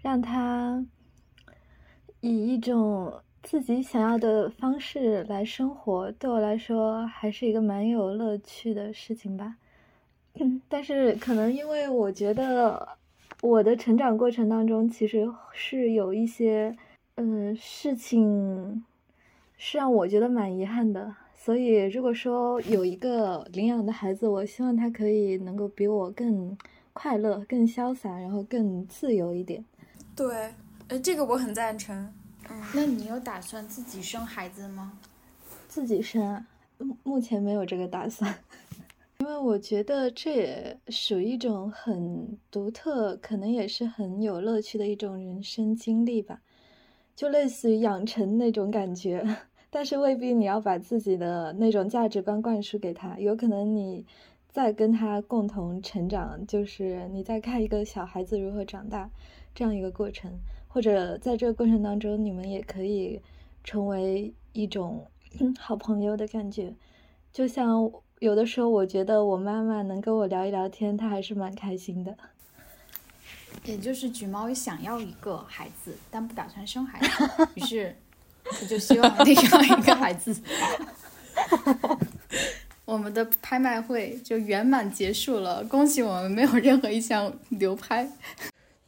[0.00, 0.84] 让他
[2.20, 3.12] 以一种。
[3.40, 9.56] 自己想要的方式来生活，对我来说还是一个蛮有乐趣的事情吧。
[10.68, 12.96] 但是可能因为我觉得
[13.40, 16.76] 我的成长过程当中其实是有一些
[17.14, 18.84] 嗯事情
[19.56, 26.54] 是让我觉得蛮遗憾的，所以如果说有一个领养的孩子，我希望他可以能够比我更
[26.92, 29.64] 快乐、更潇洒，然后更自由一点。
[30.14, 30.52] 对，
[30.88, 31.96] 呃，这个我很赞成。
[32.50, 34.98] 嗯那你有打算自己生孩子吗？
[35.68, 36.46] 自己生，啊
[37.02, 38.34] 目前没有这个打算，
[39.20, 46.40] 因为我觉得这也属于一种很独特，可能也是很有乐趣的一种人生经历吧，
[47.14, 49.24] 就类似于养成那种感觉，
[49.70, 54.04] 但是未必你要把自己的那种价值观灌输给他，有可能你
[54.48, 59.10] 在跟他共同成长，就是你在看一个小孩子如何长大
[59.54, 60.32] 这样一个过程。
[60.70, 63.20] 或者在这个过程当中，你们也可以
[63.64, 65.06] 成为一种
[65.58, 66.74] 好朋友的感觉。
[67.32, 67.90] 就像
[68.20, 72.16] 有的时候，我觉得我妈妈能跟我聊一聊天，她还是蛮开心的。
[73.64, 77.96] 也就是橘猫想要一个孩子，但不打算生孩子， 于是
[78.60, 80.34] 我就希望领养一个孩子。
[82.84, 88.08] 我们的拍卖会就圆满结束了，恭喜我们没有任何一项流拍。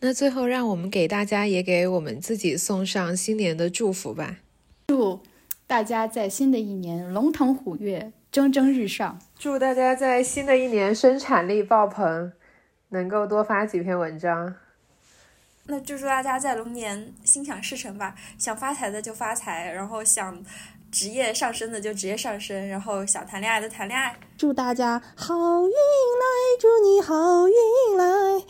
[0.00, 4.38] 那最后，让我们给大家也给我们自己送上新年的祝福吧。
[4.88, 5.20] 祝
[5.66, 9.18] 大家在新的一年龙腾虎跃、蒸蒸日上。
[9.38, 12.32] 祝大家在新的一年生产力爆棚，
[12.88, 14.54] 能够多发几篇文章。
[15.66, 18.14] 那就祝大家在龙年心想事成吧！
[18.38, 20.42] 想发财的就发财，然后想
[20.90, 24.16] 职业上升的就职业上升，然后想谈恋爱的谈恋爱。
[24.36, 26.26] 祝大家好运来，
[26.58, 28.44] 祝你好运来。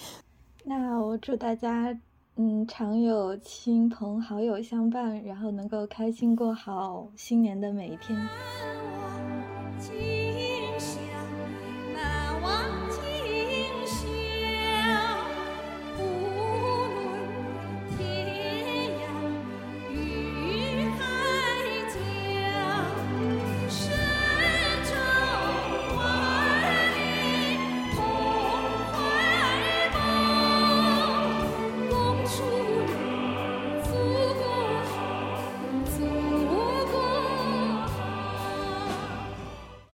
[0.64, 1.94] 那我祝大家，
[2.36, 8.18] 嗯，常有亲朋好友相伴，然后能够开心过好新年的每一天。